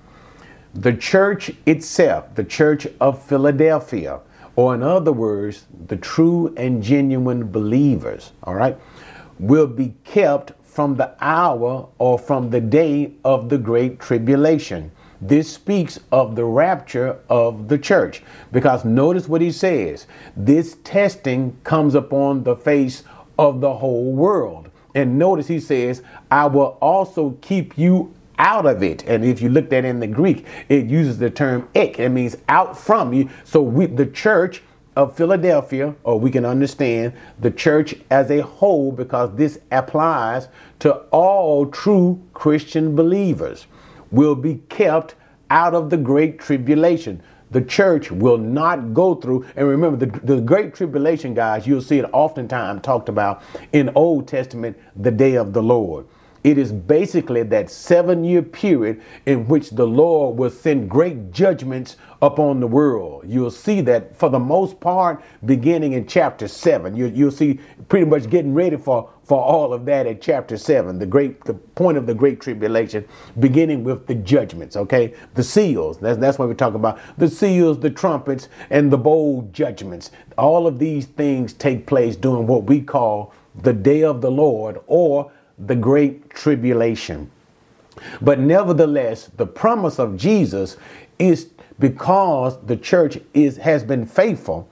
The 0.74 0.94
church 0.94 1.52
itself, 1.66 2.36
the 2.36 2.44
church 2.44 2.88
of 3.00 3.22
Philadelphia, 3.22 4.20
or 4.56 4.76
in 4.76 4.84
other 4.84 5.12
words, 5.12 5.66
the 5.88 5.98
true 5.98 6.54
and 6.56 6.84
genuine 6.84 7.52
believers, 7.52 8.32
all 8.44 8.56
right, 8.56 8.78
will 9.40 9.68
be 9.68 9.96
kept 10.04 10.52
from 10.72 10.96
the 10.96 11.14
hour 11.20 11.90
or 11.98 12.18
from 12.18 12.50
the 12.50 12.62
day 12.62 13.12
of 13.26 13.50
the 13.50 13.58
great 13.58 14.00
tribulation. 14.00 14.90
This 15.20 15.52
speaks 15.52 16.00
of 16.14 16.38
the 16.38 16.46
rapture 16.46 17.20
of 17.28 17.68
the 17.68 17.78
church 17.78 18.24
because 18.54 18.86
notice 18.86 19.28
what 19.28 19.42
he 19.42 19.52
says. 19.52 20.08
This 20.36 20.78
testing 20.86 21.58
comes 21.66 21.94
upon 21.94 22.44
the 22.44 22.56
face 22.56 23.04
of 23.38 23.60
the 23.60 23.76
whole 23.76 24.14
world. 24.14 24.70
And 24.96 25.20
notice 25.20 25.48
he 25.48 25.60
says, 25.60 26.04
I 26.32 26.46
will 26.48 26.78
also 26.82 27.38
keep 27.42 27.78
you 27.78 28.14
out 28.40 28.66
of 28.66 28.82
it. 28.82 29.04
And 29.06 29.26
if 29.26 29.42
you 29.42 29.50
look 29.50 29.66
at 29.66 29.84
it 29.84 29.86
in 29.86 30.00
the 30.00 30.08
Greek, 30.08 30.46
it 30.70 30.86
uses 30.86 31.18
the 31.18 31.30
term 31.30 31.68
ek. 31.76 32.00
It 32.00 32.10
means 32.10 32.38
out 32.48 32.78
from 32.78 33.14
you. 33.14 33.30
So 33.44 33.62
we, 33.62 33.88
the 33.88 34.06
church 34.06 34.64
of 34.96 35.16
Philadelphia, 35.16 35.96
or 36.04 36.20
we 36.20 36.30
can 36.30 36.46
understand 36.46 37.14
the 37.40 37.52
church 37.52 37.96
as 38.10 38.30
a 38.30 38.42
whole, 38.42 38.92
because 38.92 39.36
this 39.36 39.60
applies 39.72 40.50
to 40.80 40.94
all 41.12 41.66
true 41.68 42.22
Christian 42.34 42.96
believers, 42.96 43.68
will 44.12 44.36
be 44.36 44.62
kept 44.70 45.16
out 45.50 45.74
of 45.74 45.90
the 45.90 45.98
great 45.98 46.40
tribulation. 46.40 47.22
The 47.52 47.62
church 47.62 48.12
will 48.12 48.38
not 48.38 48.94
go 48.94 49.16
through, 49.16 49.46
and 49.56 49.68
remember 49.68 50.06
the, 50.06 50.20
the 50.20 50.42
great 50.42 50.74
tribulation, 50.74 51.34
guys, 51.34 51.68
you'll 51.68 51.82
see 51.82 52.00
it 52.00 52.10
oftentimes 52.14 52.82
talked 52.82 53.10
about 53.10 53.44
in 53.74 53.90
Old 53.96 54.28
Testament, 54.28 54.78
the 54.96 55.12
day 55.12 55.36
of 55.36 55.54
the 55.54 55.62
Lord. 55.62 56.06
It 56.44 56.58
is 56.58 56.72
basically 56.72 57.44
that 57.44 57.70
seven 57.70 58.24
year 58.24 58.42
period 58.42 59.02
in 59.26 59.48
which 59.48 59.72
the 59.72 59.86
Lord 59.86 60.38
will 60.38 60.50
send 60.50 60.90
great 60.90 61.32
judgments 61.32 61.98
upon 62.20 62.60
the 62.60 62.68
world. 62.68 63.24
You'll 63.28 63.52
see 63.52 63.82
that 63.82 64.16
for 64.18 64.30
the 64.30 64.40
most 64.40 64.80
part, 64.80 65.24
beginning 65.46 65.94
in 65.94 66.08
chapter 66.08 66.48
seven. 66.48 66.96
You, 66.96 67.26
will 67.26 67.32
see 67.32 67.60
pretty 67.90 68.06
much 68.06 68.30
getting 68.30 68.54
ready 68.54 68.78
for, 68.78 69.10
for 69.24 69.40
all 69.40 69.72
of 69.74 69.86
that 69.86 70.08
at 70.08 70.22
chapter 70.22 70.58
seven, 70.58 70.98
the 70.98 71.06
great 71.06 71.44
the 71.46 71.54
point 71.54 71.98
of 71.98 72.08
the 72.08 72.14
great 72.16 72.42
tribulation, 72.42 73.08
beginning 73.40 73.84
with 73.84 74.08
the 74.08 74.16
judgments, 74.16 74.76
okay? 74.76 75.14
The 75.36 75.44
seals. 75.44 76.00
That's 76.00 76.18
that's 76.18 76.40
what 76.40 76.48
we're 76.48 76.56
talking 76.56 76.76
about. 76.76 77.00
The 77.18 77.30
seals, 77.30 77.80
the 77.80 77.92
trumpets, 77.92 78.50
and 78.70 78.92
the 78.92 78.98
bowl 78.98 79.48
judgments. 79.52 80.12
All 80.38 80.66
of 80.66 80.80
these 80.80 81.06
things 81.06 81.54
take 81.54 81.86
place 81.86 82.16
during 82.16 82.48
what 82.48 82.64
we 82.64 82.82
call 82.82 83.34
the 83.54 83.74
day 83.74 84.04
of 84.04 84.22
the 84.22 84.32
Lord 84.32 84.80
or 84.88 85.32
the 85.66 85.76
great 85.76 86.30
tribulation. 86.30 87.30
But 88.22 88.40
nevertheless, 88.40 89.30
the 89.38 89.46
promise 89.46 90.00
of 90.00 90.18
Jesus 90.18 90.78
is 91.20 91.50
because 91.80 92.64
the 92.66 92.78
church 92.78 93.18
is 93.34 93.58
has 93.58 93.84
been 93.84 94.06
faithful, 94.06 94.70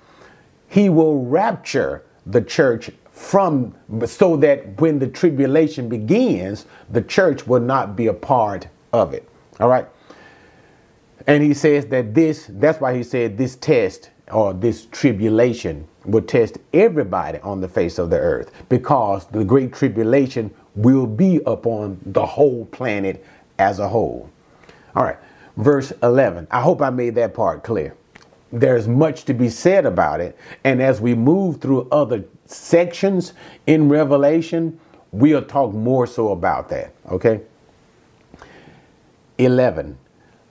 he 0.67 0.89
will 0.89 1.25
rapture 1.25 2.03
the 2.25 2.41
church 2.41 2.91
from 3.11 3.75
so 4.05 4.37
that 4.37 4.79
when 4.79 4.99
the 4.99 5.07
tribulation 5.07 5.89
begins, 5.89 6.65
the 6.89 7.01
church 7.01 7.45
will 7.45 7.59
not 7.59 7.95
be 7.95 8.07
a 8.07 8.13
part 8.13 8.67
of 8.93 9.13
it. 9.13 9.27
All 9.59 9.67
right. 9.67 9.87
And 11.27 11.43
he 11.43 11.53
says 11.53 11.85
that 11.87 12.13
this, 12.13 12.49
that's 12.49 12.79
why 12.79 12.95
he 12.95 13.03
said 13.03 13.37
this 13.37 13.55
test 13.55 14.11
or 14.31 14.53
this 14.53 14.85
tribulation 14.85 15.87
will 16.05 16.21
test 16.21 16.59
everybody 16.73 17.39
on 17.39 17.59
the 17.59 17.67
face 17.67 17.99
of 17.99 18.09
the 18.09 18.17
earth 18.17 18.51
because 18.69 19.25
the 19.27 19.43
great 19.43 19.73
tribulation 19.73 20.53
will 20.75 21.07
be 21.07 21.41
upon 21.45 21.99
the 22.05 22.25
whole 22.25 22.65
planet 22.65 23.25
as 23.57 23.79
a 23.79 23.87
whole. 23.87 24.29
All 24.95 25.03
right, 25.03 25.17
verse 25.57 25.91
11. 26.03 26.47
I 26.51 26.61
hope 26.61 26.81
I 26.81 26.89
made 26.89 27.15
that 27.15 27.33
part 27.33 27.63
clear. 27.63 27.95
There's 28.51 28.87
much 28.87 29.25
to 29.25 29.33
be 29.33 29.49
said 29.49 29.85
about 29.85 30.21
it. 30.21 30.37
And 30.63 30.81
as 30.81 30.99
we 30.99 31.13
move 31.13 31.61
through 31.61 31.87
other 31.91 32.23
sections 32.45 33.33
in 33.67 33.89
Revelation, 33.89 34.79
we'll 35.11 35.43
talk 35.43 35.73
more 35.73 36.07
so 36.07 36.31
about 36.31 36.69
that. 36.69 36.93
Okay? 37.11 37.41
11. 39.37 39.97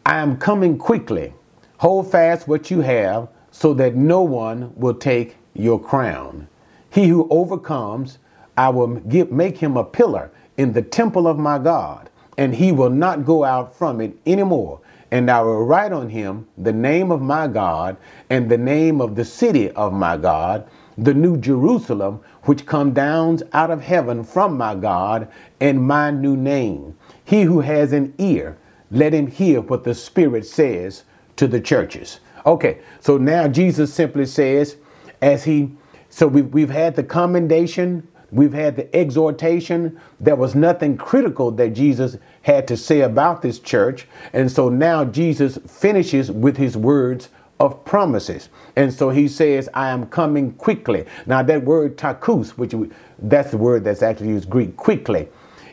I 0.07 0.19
am 0.19 0.37
coming 0.39 0.79
quickly. 0.79 1.35
Hold 1.79 2.11
fast 2.11 2.49
what 2.49 2.71
you 2.71 2.81
have 2.81 3.29
so 3.51 3.75
that 3.75 3.95
no 3.95 4.23
one 4.23 4.73
will 4.77 4.95
take 4.95 5.37
your 5.55 5.81
crown. 5.81 6.49
He 6.91 7.09
who 7.09 7.29
overcomes 7.31 8.19
I 8.59 8.71
will 8.71 8.97
give, 8.97 9.31
make 9.31 9.59
him 9.59 9.77
a 9.77 9.85
pillar 9.85 10.33
in 10.57 10.73
the 10.73 10.83
temple 10.83 11.29
of 11.29 11.39
my 11.39 11.59
God, 11.59 12.11
and 12.37 12.57
he 12.57 12.73
will 12.73 12.91
not 12.91 13.25
go 13.25 13.45
out 13.45 13.73
from 13.73 14.01
it 14.01 14.17
anymore. 14.27 14.81
And 15.13 15.31
I 15.31 15.41
will 15.43 15.65
write 15.65 15.93
on 15.93 16.11
him 16.11 16.49
the 16.59 16.73
name 16.73 17.13
of 17.13 17.23
my 17.23 17.47
God 17.47 17.97
and 18.29 18.51
the 18.51 18.59
name 18.59 19.01
of 19.01 19.15
the 19.15 19.25
city 19.25 19.71
of 19.71 19.93
my 19.93 20.17
God, 20.17 20.69
the 20.99 21.15
new 21.15 21.37
Jerusalem, 21.37 22.21
which 22.43 22.67
come 22.67 22.93
down 22.93 23.39
out 23.53 23.71
of 23.71 23.81
heaven 23.81 24.25
from 24.25 24.57
my 24.57 24.75
God, 24.75 25.29
and 25.61 25.87
my 25.87 26.11
new 26.11 26.37
name. 26.37 26.97
He 27.25 27.43
who 27.43 27.61
has 27.61 27.93
an 27.93 28.13
ear, 28.19 28.59
let 28.91 29.15
him 29.15 29.29
hear 29.29 29.61
what 29.61 29.85
the 29.85 29.95
Spirit 29.95 30.45
says 30.45 31.05
to 31.37 31.47
the 31.47 31.61
churches. 31.61 32.19
Okay, 32.45 32.81
so 32.99 33.19
now 33.19 33.47
Jesus 33.47 33.95
simply 33.95 34.27
says, 34.27 34.77
as 35.23 35.45
he, 35.45 35.71
so 36.11 36.27
we've, 36.27 36.53
we've 36.53 36.71
had 36.71 36.97
the 36.97 37.05
commendation 37.05 38.09
We've 38.31 38.53
had 38.53 38.77
the 38.77 38.95
exhortation. 38.95 39.99
There 40.21 40.37
was 40.37 40.55
nothing 40.55 40.97
critical 40.97 41.51
that 41.53 41.71
Jesus 41.71 42.19
had 42.43 42.69
to 42.69 42.77
say 42.77 43.01
about 43.01 43.43
this 43.43 43.59
church. 43.59 44.07
And 44.33 44.51
so 44.51 44.69
now 44.69 45.05
Jesus 45.05 45.59
finishes 45.67 46.31
with 46.31 46.57
his 46.57 46.77
words 46.77 47.31
of 47.61 47.85
promises. 47.85 48.51
And 48.77 48.93
so 48.93 49.11
he 49.11 49.29
says, 49.29 49.69
I 49.75 49.89
am 49.89 50.07
coming 50.07 50.53
quickly. 50.53 51.07
Now, 51.27 51.43
that 51.43 51.65
word 51.65 51.97
tachus, 51.97 52.51
which 52.51 52.75
that's 53.19 53.51
the 53.51 53.57
word 53.57 53.85
that's 53.85 54.03
actually 54.03 54.29
used 54.29 54.49
Greek, 54.49 54.77
quickly, 54.77 55.29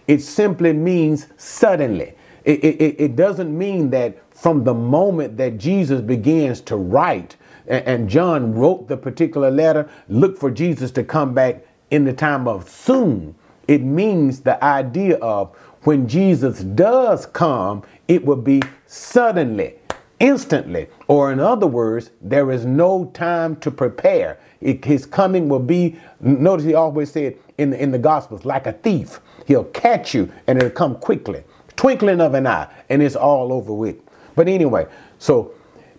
it 0.08 0.22
simply 0.22 0.74
means 0.74 1.28
suddenly. 1.38 2.16
It, 2.44 2.64
it, 2.64 2.96
it 3.00 3.16
doesn't 3.16 3.56
mean 3.56 3.90
that 3.92 4.18
from 4.36 4.64
the 4.64 4.74
moment 4.74 5.38
that 5.38 5.58
Jesus 5.58 6.02
begins 6.02 6.62
to 6.62 6.76
write, 6.76 7.36
and 7.68 8.08
John 8.08 8.54
wrote 8.54 8.88
the 8.88 8.98
particular 8.98 9.50
letter, 9.50 9.90
look 10.08 10.38
for 10.38 10.52
Jesus 10.52 10.92
to 10.92 11.04
come 11.04 11.34
back 11.34 11.64
in 11.92 12.06
the 12.06 12.14
time 12.14 12.48
of 12.48 12.70
soon. 12.70 13.36
It 13.68 13.82
means 13.82 14.42
the 14.42 14.64
idea 14.64 15.18
of 15.18 15.56
when 15.84 16.08
Jesus 16.08 16.62
does 16.62 17.26
come, 17.28 17.84
it 18.08 18.26
will 18.26 18.36
be 18.36 18.62
suddenly, 18.88 19.76
instantly, 20.20 20.88
or 21.08 21.32
in 21.32 21.40
other 21.40 21.68
words, 21.68 22.12
there 22.22 22.52
is 22.52 22.66
no 22.66 23.06
time 23.14 23.56
to 23.58 23.72
prepare. 23.72 24.40
It, 24.62 24.84
his 24.86 25.06
coming 25.06 25.48
will 25.48 25.60
be, 25.60 26.00
notice 26.20 26.66
he 26.66 26.74
always 26.74 27.12
said 27.12 27.38
in 27.58 27.70
the, 27.70 27.82
in 27.82 27.92
the 27.92 28.00
Gospels, 28.00 28.46
like 28.46 28.66
a 28.68 28.74
thief. 28.74 29.20
He'll 29.46 29.66
catch 29.66 30.16
you 30.16 30.32
and 30.48 30.58
it'll 30.58 30.72
come 30.72 30.96
quickly, 30.96 31.44
twinkling 31.76 32.22
of 32.22 32.34
an 32.34 32.48
eye, 32.48 32.68
and 32.90 33.04
it's 33.04 33.16
all 33.16 33.54
over 33.54 33.74
with. 33.74 33.98
But 34.36 34.48
anyway, 34.48 34.88
so 35.20 35.54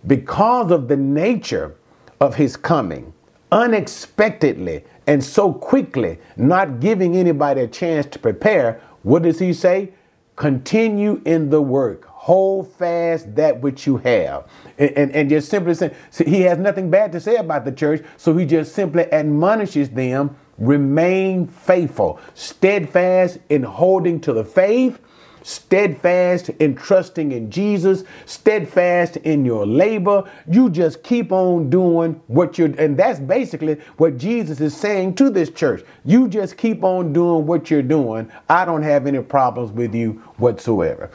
because 0.06 0.70
of 0.70 0.88
the 0.88 0.96
nature 0.96 1.76
of 2.20 2.34
his 2.34 2.56
coming, 2.56 3.12
unexpectedly 3.52 4.84
and 5.06 5.22
so 5.22 5.52
quickly, 5.52 6.18
not 6.36 6.80
giving 6.80 7.16
anybody 7.16 7.62
a 7.62 7.68
chance 7.68 8.06
to 8.06 8.18
prepare, 8.18 8.80
what 9.02 9.22
does 9.22 9.38
he 9.38 9.52
say? 9.52 9.92
Continue 10.34 11.22
in 11.24 11.48
the 11.50 11.62
work. 11.62 12.04
Hold 12.06 12.72
fast 12.72 13.34
that 13.36 13.60
which 13.60 13.86
you 13.86 13.98
have. 13.98 14.48
And, 14.78 14.90
and, 14.90 15.12
and 15.12 15.30
just 15.30 15.48
simply 15.48 15.74
say, 15.74 15.94
he 16.24 16.42
has 16.42 16.58
nothing 16.58 16.90
bad 16.90 17.12
to 17.12 17.20
say 17.20 17.36
about 17.36 17.64
the 17.64 17.72
church, 17.72 18.04
so 18.16 18.36
he 18.36 18.44
just 18.44 18.74
simply 18.74 19.10
admonishes 19.12 19.90
them 19.90 20.36
remain 20.58 21.46
faithful, 21.46 22.18
steadfast 22.34 23.38
in 23.48 23.62
holding 23.62 24.20
to 24.22 24.32
the 24.32 24.44
faith, 24.44 24.98
steadfast 25.46 26.48
in 26.58 26.74
trusting 26.74 27.30
in 27.30 27.48
Jesus, 27.48 28.02
steadfast 28.24 29.16
in 29.18 29.44
your 29.44 29.64
labor. 29.64 30.28
You 30.50 30.68
just 30.68 31.04
keep 31.04 31.30
on 31.30 31.70
doing 31.70 32.20
what 32.26 32.58
you're, 32.58 32.74
and 32.80 32.96
that's 32.96 33.20
basically 33.20 33.74
what 33.96 34.18
Jesus 34.18 34.60
is 34.60 34.76
saying 34.76 35.14
to 35.14 35.30
this 35.30 35.48
church. 35.50 35.84
You 36.04 36.26
just 36.26 36.56
keep 36.56 36.82
on 36.82 37.12
doing 37.12 37.46
what 37.46 37.70
you're 37.70 37.80
doing. 37.80 38.28
I 38.48 38.64
don't 38.64 38.82
have 38.82 39.06
any 39.06 39.20
problems 39.22 39.70
with 39.70 39.94
you 39.94 40.14
whatsoever. 40.38 41.10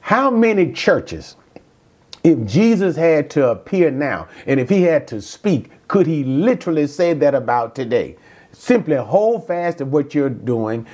How 0.00 0.30
many 0.30 0.72
churches, 0.72 1.36
if 2.24 2.44
Jesus 2.46 2.96
had 2.96 3.30
to 3.30 3.50
appear 3.50 3.92
now 3.92 4.26
and 4.46 4.58
if 4.58 4.68
he 4.68 4.82
had 4.82 5.06
to 5.08 5.22
speak, 5.22 5.70
could 5.86 6.08
he 6.08 6.24
literally 6.24 6.88
say 6.88 7.14
that 7.14 7.36
about 7.36 7.76
today? 7.76 8.16
Simply 8.54 8.96
hold 8.96 9.46
fast 9.46 9.78
to 9.78 9.84
what 9.84 10.14
you're 10.14 10.30
doing. 10.30 10.86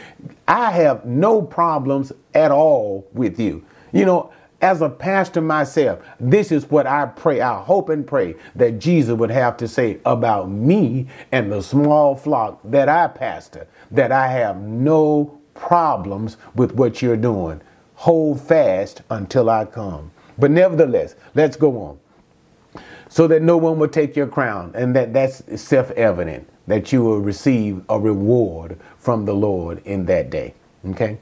I 0.48 0.70
have 0.72 1.04
no 1.04 1.42
problems 1.42 2.12
at 2.34 2.50
all 2.50 3.06
with 3.12 3.38
you. 3.38 3.64
You 3.92 4.06
know, 4.06 4.32
as 4.62 4.82
a 4.82 4.88
pastor 4.88 5.40
myself, 5.40 6.00
this 6.18 6.52
is 6.52 6.70
what 6.70 6.86
I 6.86 7.06
pray. 7.06 7.40
I 7.40 7.60
hope 7.60 7.88
and 7.88 8.06
pray 8.06 8.34
that 8.56 8.78
Jesus 8.78 9.14
would 9.14 9.30
have 9.30 9.56
to 9.58 9.68
say 9.68 10.00
about 10.04 10.50
me 10.50 11.08
and 11.32 11.50
the 11.50 11.62
small 11.62 12.14
flock 12.14 12.60
that 12.64 12.88
I 12.88 13.08
pastor, 13.08 13.66
that 13.90 14.12
I 14.12 14.28
have 14.28 14.60
no 14.60 15.38
problems 15.54 16.36
with 16.54 16.72
what 16.72 17.00
you're 17.02 17.16
doing. 17.16 17.60
Hold 17.96 18.40
fast 18.40 19.02
until 19.10 19.50
I 19.50 19.66
come. 19.66 20.10
But 20.38 20.50
nevertheless, 20.50 21.14
let's 21.34 21.56
go 21.56 21.76
on. 21.78 21.98
So 23.08 23.26
that 23.26 23.42
no 23.42 23.56
one 23.56 23.78
will 23.78 23.88
take 23.88 24.14
your 24.14 24.28
crown, 24.28 24.72
and 24.74 24.94
that 24.94 25.12
that's 25.12 25.42
self 25.60 25.90
evident 25.92 26.48
that 26.66 26.92
you 26.92 27.02
will 27.02 27.20
receive 27.20 27.82
a 27.88 27.98
reward 27.98 28.78
from 28.98 29.24
the 29.24 29.34
Lord 29.34 29.82
in 29.84 30.06
that 30.06 30.30
day. 30.30 30.54
Okay? 30.90 31.18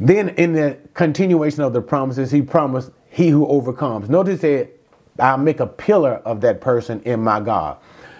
Then, 0.00 0.30
in 0.30 0.52
the 0.52 0.78
continuation 0.94 1.62
of 1.62 1.72
the 1.72 1.80
promises, 1.80 2.30
he 2.30 2.42
promised, 2.42 2.90
He 3.08 3.28
who 3.28 3.46
overcomes. 3.46 4.08
Notice 4.08 4.40
that 4.40 4.70
I'll 5.18 5.38
make 5.38 5.60
a 5.60 5.66
pillar 5.66 6.14
of 6.24 6.40
that 6.40 6.60
person 6.60 7.00
in 7.04 7.22
my 7.22 7.40
God. 7.40 7.78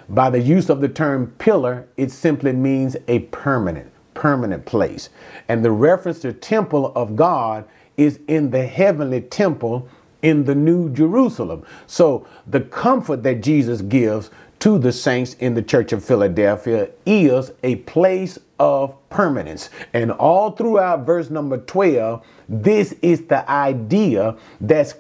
By 0.09 0.31
the 0.31 0.41
use 0.41 0.69
of 0.69 0.81
the 0.81 0.89
term 0.89 1.35
pillar, 1.39 1.89
it 1.97 2.11
simply 2.11 2.53
means 2.53 2.97
a 3.09 3.21
permanent, 3.21 3.91
permanent 4.15 4.67
place. 4.67 5.09
And 5.49 5.65
the 5.65 5.71
reference 5.71 6.21
to 6.21 6.33
temple 6.33 6.93
of 6.95 7.17
God 7.17 7.67
is 7.97 8.21
in 8.29 8.51
the 8.51 8.67
heavenly 8.67 9.21
temple 9.23 9.89
in 10.23 10.45
the 10.45 10.55
New 10.55 10.91
Jerusalem. 10.91 11.65
So 11.87 12.27
the 12.47 12.61
comfort 12.61 13.23
that 13.25 13.43
Jesus 13.43 13.81
gives 13.83 14.31
to 14.63 14.79
the 14.79 14.93
saints 14.93 15.35
in 15.41 15.55
the 15.55 15.63
Church 15.63 15.93
of 15.93 16.05
Philadelphia 16.05 16.89
is 17.05 17.51
a 17.65 17.75
place 17.75 18.39
of 18.61 18.97
permanence. 19.11 19.69
And 19.93 20.13
all 20.13 20.53
throughout 20.53 21.05
verse 21.05 21.31
number 21.31 21.59
12, 21.59 22.25
this 22.49 22.93
is 23.03 23.27
the 23.27 23.49
idea 23.51 24.37
that's 24.61 24.95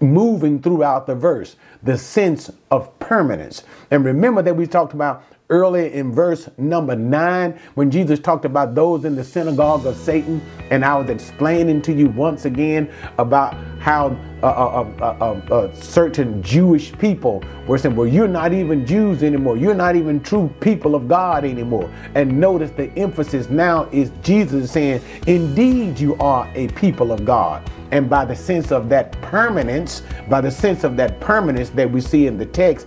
moving 0.00 0.62
throughout 0.62 1.06
the 1.06 1.14
verse 1.14 1.56
the 1.82 1.96
sense 1.96 2.50
of 2.70 2.98
permanence. 2.98 3.62
And 3.90 4.04
remember 4.04 4.42
that 4.42 4.56
we 4.56 4.66
talked 4.66 4.92
about 4.92 5.24
earlier 5.48 5.86
in 5.86 6.12
verse 6.12 6.48
number 6.58 6.96
nine 6.96 7.58
when 7.74 7.90
Jesus 7.90 8.18
talked 8.18 8.44
about 8.44 8.74
those 8.74 9.04
in 9.04 9.14
the 9.14 9.22
synagogue 9.22 9.86
of 9.86 9.96
Satan. 9.96 10.42
And 10.70 10.84
I 10.84 10.96
was 10.96 11.08
explaining 11.08 11.82
to 11.82 11.92
you 11.92 12.08
once 12.08 12.44
again 12.44 12.92
about 13.18 13.54
how 13.78 14.16
uh, 14.42 14.46
uh, 14.46 14.90
uh, 15.00 15.54
uh, 15.54 15.74
certain 15.74 16.42
Jewish 16.42 16.92
people 16.98 17.44
were 17.66 17.78
saying, 17.78 17.94
Well, 17.94 18.06
you're 18.06 18.28
not 18.28 18.52
even 18.52 18.84
Jews 18.84 19.22
anymore. 19.22 19.56
You're 19.56 19.74
not 19.74 19.96
even 19.96 20.20
true 20.20 20.52
people 20.60 20.94
of 20.94 21.08
God 21.08 21.44
anymore. 21.44 21.90
And 22.14 22.40
notice 22.40 22.70
the 22.72 22.90
emphasis 22.98 23.48
now 23.48 23.88
is 23.92 24.10
Jesus 24.22 24.72
saying, 24.72 25.00
Indeed, 25.26 25.98
you 25.98 26.16
are 26.16 26.50
a 26.54 26.68
people 26.68 26.85
of 26.86 27.24
God. 27.24 27.68
And 27.90 28.08
by 28.08 28.24
the 28.24 28.36
sense 28.36 28.72
of 28.72 28.88
that 28.88 29.12
permanence, 29.22 30.02
by 30.28 30.40
the 30.40 30.50
sense 30.50 30.84
of 30.84 30.96
that 30.96 31.20
permanence 31.20 31.70
that 31.70 31.90
we 31.90 32.00
see 32.00 32.26
in 32.26 32.38
the 32.38 32.46
text, 32.46 32.86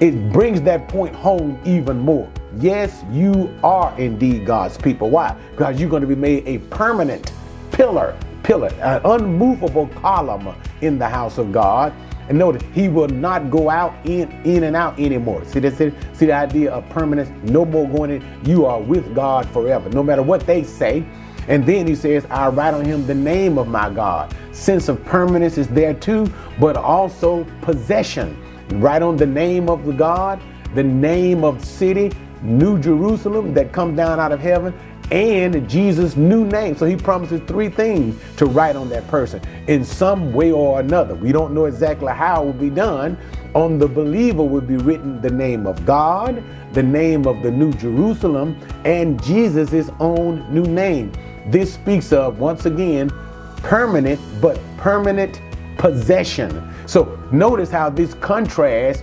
it 0.00 0.32
brings 0.32 0.62
that 0.62 0.88
point 0.88 1.14
home 1.14 1.60
even 1.64 1.98
more. 1.98 2.30
Yes, 2.58 3.04
you 3.10 3.54
are 3.62 3.98
indeed 3.98 4.46
God's 4.46 4.78
people. 4.78 5.10
Why? 5.10 5.36
Because 5.50 5.80
you're 5.80 5.90
going 5.90 6.02
to 6.02 6.08
be 6.08 6.14
made 6.14 6.46
a 6.46 6.58
permanent 6.68 7.32
pillar, 7.72 8.18
pillar, 8.42 8.68
an 8.80 9.00
unmovable 9.04 9.88
column 9.88 10.54
in 10.80 10.98
the 10.98 11.08
house 11.08 11.38
of 11.38 11.52
God. 11.52 11.92
And 12.28 12.38
notice, 12.38 12.62
he 12.74 12.88
will 12.88 13.08
not 13.08 13.50
go 13.50 13.70
out 13.70 13.94
in, 14.04 14.30
in 14.44 14.64
and 14.64 14.74
out 14.74 14.98
anymore. 14.98 15.44
See 15.44 15.60
this? 15.60 15.78
See 15.78 16.26
the 16.26 16.32
idea 16.32 16.72
of 16.72 16.88
permanence? 16.88 17.30
No 17.48 17.64
more 17.64 17.88
going 17.88 18.10
in. 18.10 18.44
You 18.44 18.66
are 18.66 18.80
with 18.80 19.14
God 19.14 19.48
forever, 19.50 19.88
no 19.90 20.02
matter 20.02 20.22
what 20.22 20.44
they 20.46 20.64
say. 20.64 21.06
And 21.48 21.64
then 21.64 21.86
he 21.86 21.94
says, 21.94 22.26
I 22.30 22.48
write 22.48 22.74
on 22.74 22.84
him 22.84 23.06
the 23.06 23.14
name 23.14 23.58
of 23.58 23.68
my 23.68 23.90
God. 23.90 24.34
Sense 24.52 24.88
of 24.88 25.04
permanence 25.04 25.58
is 25.58 25.68
there 25.68 25.94
too, 25.94 26.32
but 26.58 26.76
also 26.76 27.44
possession. 27.62 28.36
Write 28.80 29.02
on 29.02 29.16
the 29.16 29.26
name 29.26 29.68
of 29.68 29.84
the 29.86 29.92
God, 29.92 30.40
the 30.74 30.82
name 30.82 31.44
of 31.44 31.64
city, 31.64 32.12
New 32.42 32.78
Jerusalem 32.78 33.54
that 33.54 33.72
comes 33.72 33.96
down 33.96 34.20
out 34.20 34.32
of 34.32 34.40
heaven, 34.40 34.74
and 35.10 35.68
Jesus' 35.68 36.16
new 36.16 36.44
name. 36.44 36.76
So 36.76 36.84
he 36.84 36.96
promises 36.96 37.40
three 37.46 37.68
things 37.68 38.20
to 38.38 38.46
write 38.46 38.76
on 38.76 38.88
that 38.88 39.06
person 39.08 39.40
in 39.68 39.84
some 39.84 40.32
way 40.32 40.50
or 40.50 40.80
another. 40.80 41.14
We 41.14 41.32
don't 41.32 41.54
know 41.54 41.66
exactly 41.66 42.12
how 42.12 42.42
it 42.42 42.46
will 42.46 42.52
be 42.52 42.70
done. 42.70 43.16
On 43.54 43.78
the 43.78 43.88
believer 43.88 44.42
would 44.42 44.66
be 44.66 44.76
written 44.76 45.20
the 45.22 45.30
name 45.30 45.66
of 45.66 45.86
God, 45.86 46.42
the 46.72 46.82
name 46.82 47.26
of 47.26 47.42
the 47.42 47.50
New 47.50 47.72
Jerusalem, 47.74 48.58
and 48.84 49.22
Jesus' 49.22 49.88
own 50.00 50.52
new 50.52 50.64
name. 50.64 51.12
This 51.46 51.72
speaks 51.72 52.12
of, 52.12 52.38
once 52.38 52.66
again, 52.66 53.10
permanent, 53.58 54.20
but 54.40 54.60
permanent 54.76 55.40
possession. 55.78 56.72
So 56.86 57.18
notice 57.32 57.70
how 57.70 57.90
this 57.90 58.14
contrasts 58.14 59.02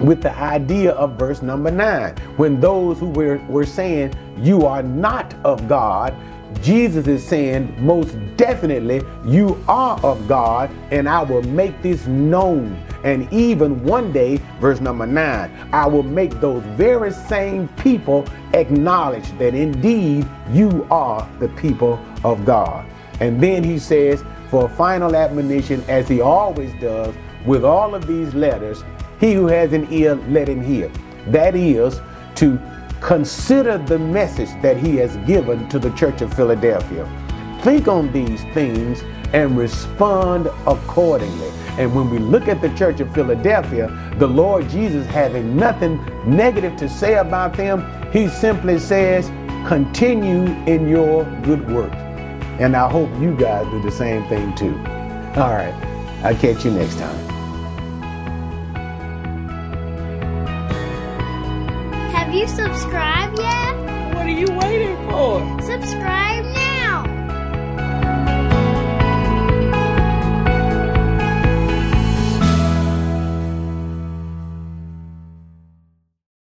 with 0.00 0.22
the 0.22 0.36
idea 0.36 0.92
of 0.92 1.18
verse 1.18 1.42
number 1.42 1.70
nine. 1.70 2.16
When 2.36 2.60
those 2.60 2.98
who 2.98 3.10
were, 3.10 3.38
were 3.48 3.66
saying, 3.66 4.14
You 4.38 4.66
are 4.66 4.82
not 4.82 5.34
of 5.44 5.68
God, 5.68 6.14
Jesus 6.62 7.06
is 7.06 7.24
saying, 7.24 7.74
Most 7.84 8.16
definitely, 8.36 9.02
you 9.26 9.62
are 9.68 9.98
of 10.04 10.26
God, 10.28 10.70
and 10.90 11.08
I 11.08 11.22
will 11.22 11.42
make 11.42 11.80
this 11.82 12.06
known. 12.06 12.82
And 13.04 13.32
even 13.32 13.82
one 13.84 14.12
day, 14.12 14.38
verse 14.60 14.80
number 14.80 15.06
nine, 15.06 15.50
I 15.72 15.86
will 15.86 16.02
make 16.02 16.40
those 16.40 16.62
very 16.76 17.12
same 17.12 17.68
people 17.68 18.26
acknowledge 18.52 19.30
that 19.38 19.54
indeed 19.54 20.26
you 20.50 20.86
are 20.90 21.28
the 21.38 21.48
people 21.50 22.04
of 22.24 22.44
God. 22.44 22.86
And 23.20 23.40
then 23.42 23.62
he 23.64 23.78
says, 23.78 24.24
for 24.50 24.66
a 24.66 24.68
final 24.68 25.16
admonition, 25.16 25.82
as 25.88 26.08
he 26.08 26.20
always 26.20 26.72
does 26.80 27.14
with 27.44 27.64
all 27.64 27.94
of 27.94 28.06
these 28.06 28.34
letters, 28.34 28.84
he 29.20 29.32
who 29.34 29.46
has 29.46 29.72
an 29.72 29.92
ear, 29.92 30.14
let 30.28 30.48
him 30.48 30.62
hear. 30.62 30.90
That 31.28 31.56
is 31.56 32.00
to 32.36 32.60
consider 33.00 33.78
the 33.78 33.98
message 33.98 34.50
that 34.62 34.76
he 34.76 34.96
has 34.96 35.16
given 35.26 35.68
to 35.68 35.78
the 35.78 35.90
church 35.90 36.22
of 36.22 36.32
Philadelphia. 36.34 37.06
Think 37.62 37.88
on 37.88 38.12
these 38.12 38.42
things 38.54 39.02
and 39.32 39.56
respond 39.56 40.46
accordingly. 40.66 41.50
And 41.78 41.94
when 41.94 42.08
we 42.08 42.18
look 42.18 42.48
at 42.48 42.60
the 42.62 42.70
church 42.74 43.00
of 43.00 43.12
Philadelphia, 43.14 43.88
the 44.18 44.26
Lord 44.26 44.68
Jesus 44.70 45.06
having 45.06 45.56
nothing 45.56 46.02
negative 46.26 46.76
to 46.76 46.88
say 46.88 47.16
about 47.16 47.56
them, 47.56 47.84
he 48.12 48.28
simply 48.28 48.78
says, 48.78 49.28
continue 49.68 50.44
in 50.64 50.88
your 50.88 51.24
good 51.42 51.68
work. 51.70 51.92
And 52.58 52.74
I 52.74 52.88
hope 52.90 53.10
you 53.20 53.36
guys 53.36 53.66
do 53.66 53.82
the 53.82 53.90
same 53.90 54.26
thing 54.28 54.54
too. 54.54 54.74
All 55.38 55.52
right. 55.52 55.74
I'll 56.22 56.34
catch 56.36 56.64
you 56.64 56.70
next 56.70 56.98
time. 56.98 57.28
Have 62.14 62.34
you 62.34 62.48
subscribed 62.48 63.38
yet? 63.38 64.14
What 64.14 64.26
are 64.26 64.30
you 64.30 64.46
waiting 64.50 64.96
for? 65.10 65.60
Subscribe 65.60 66.44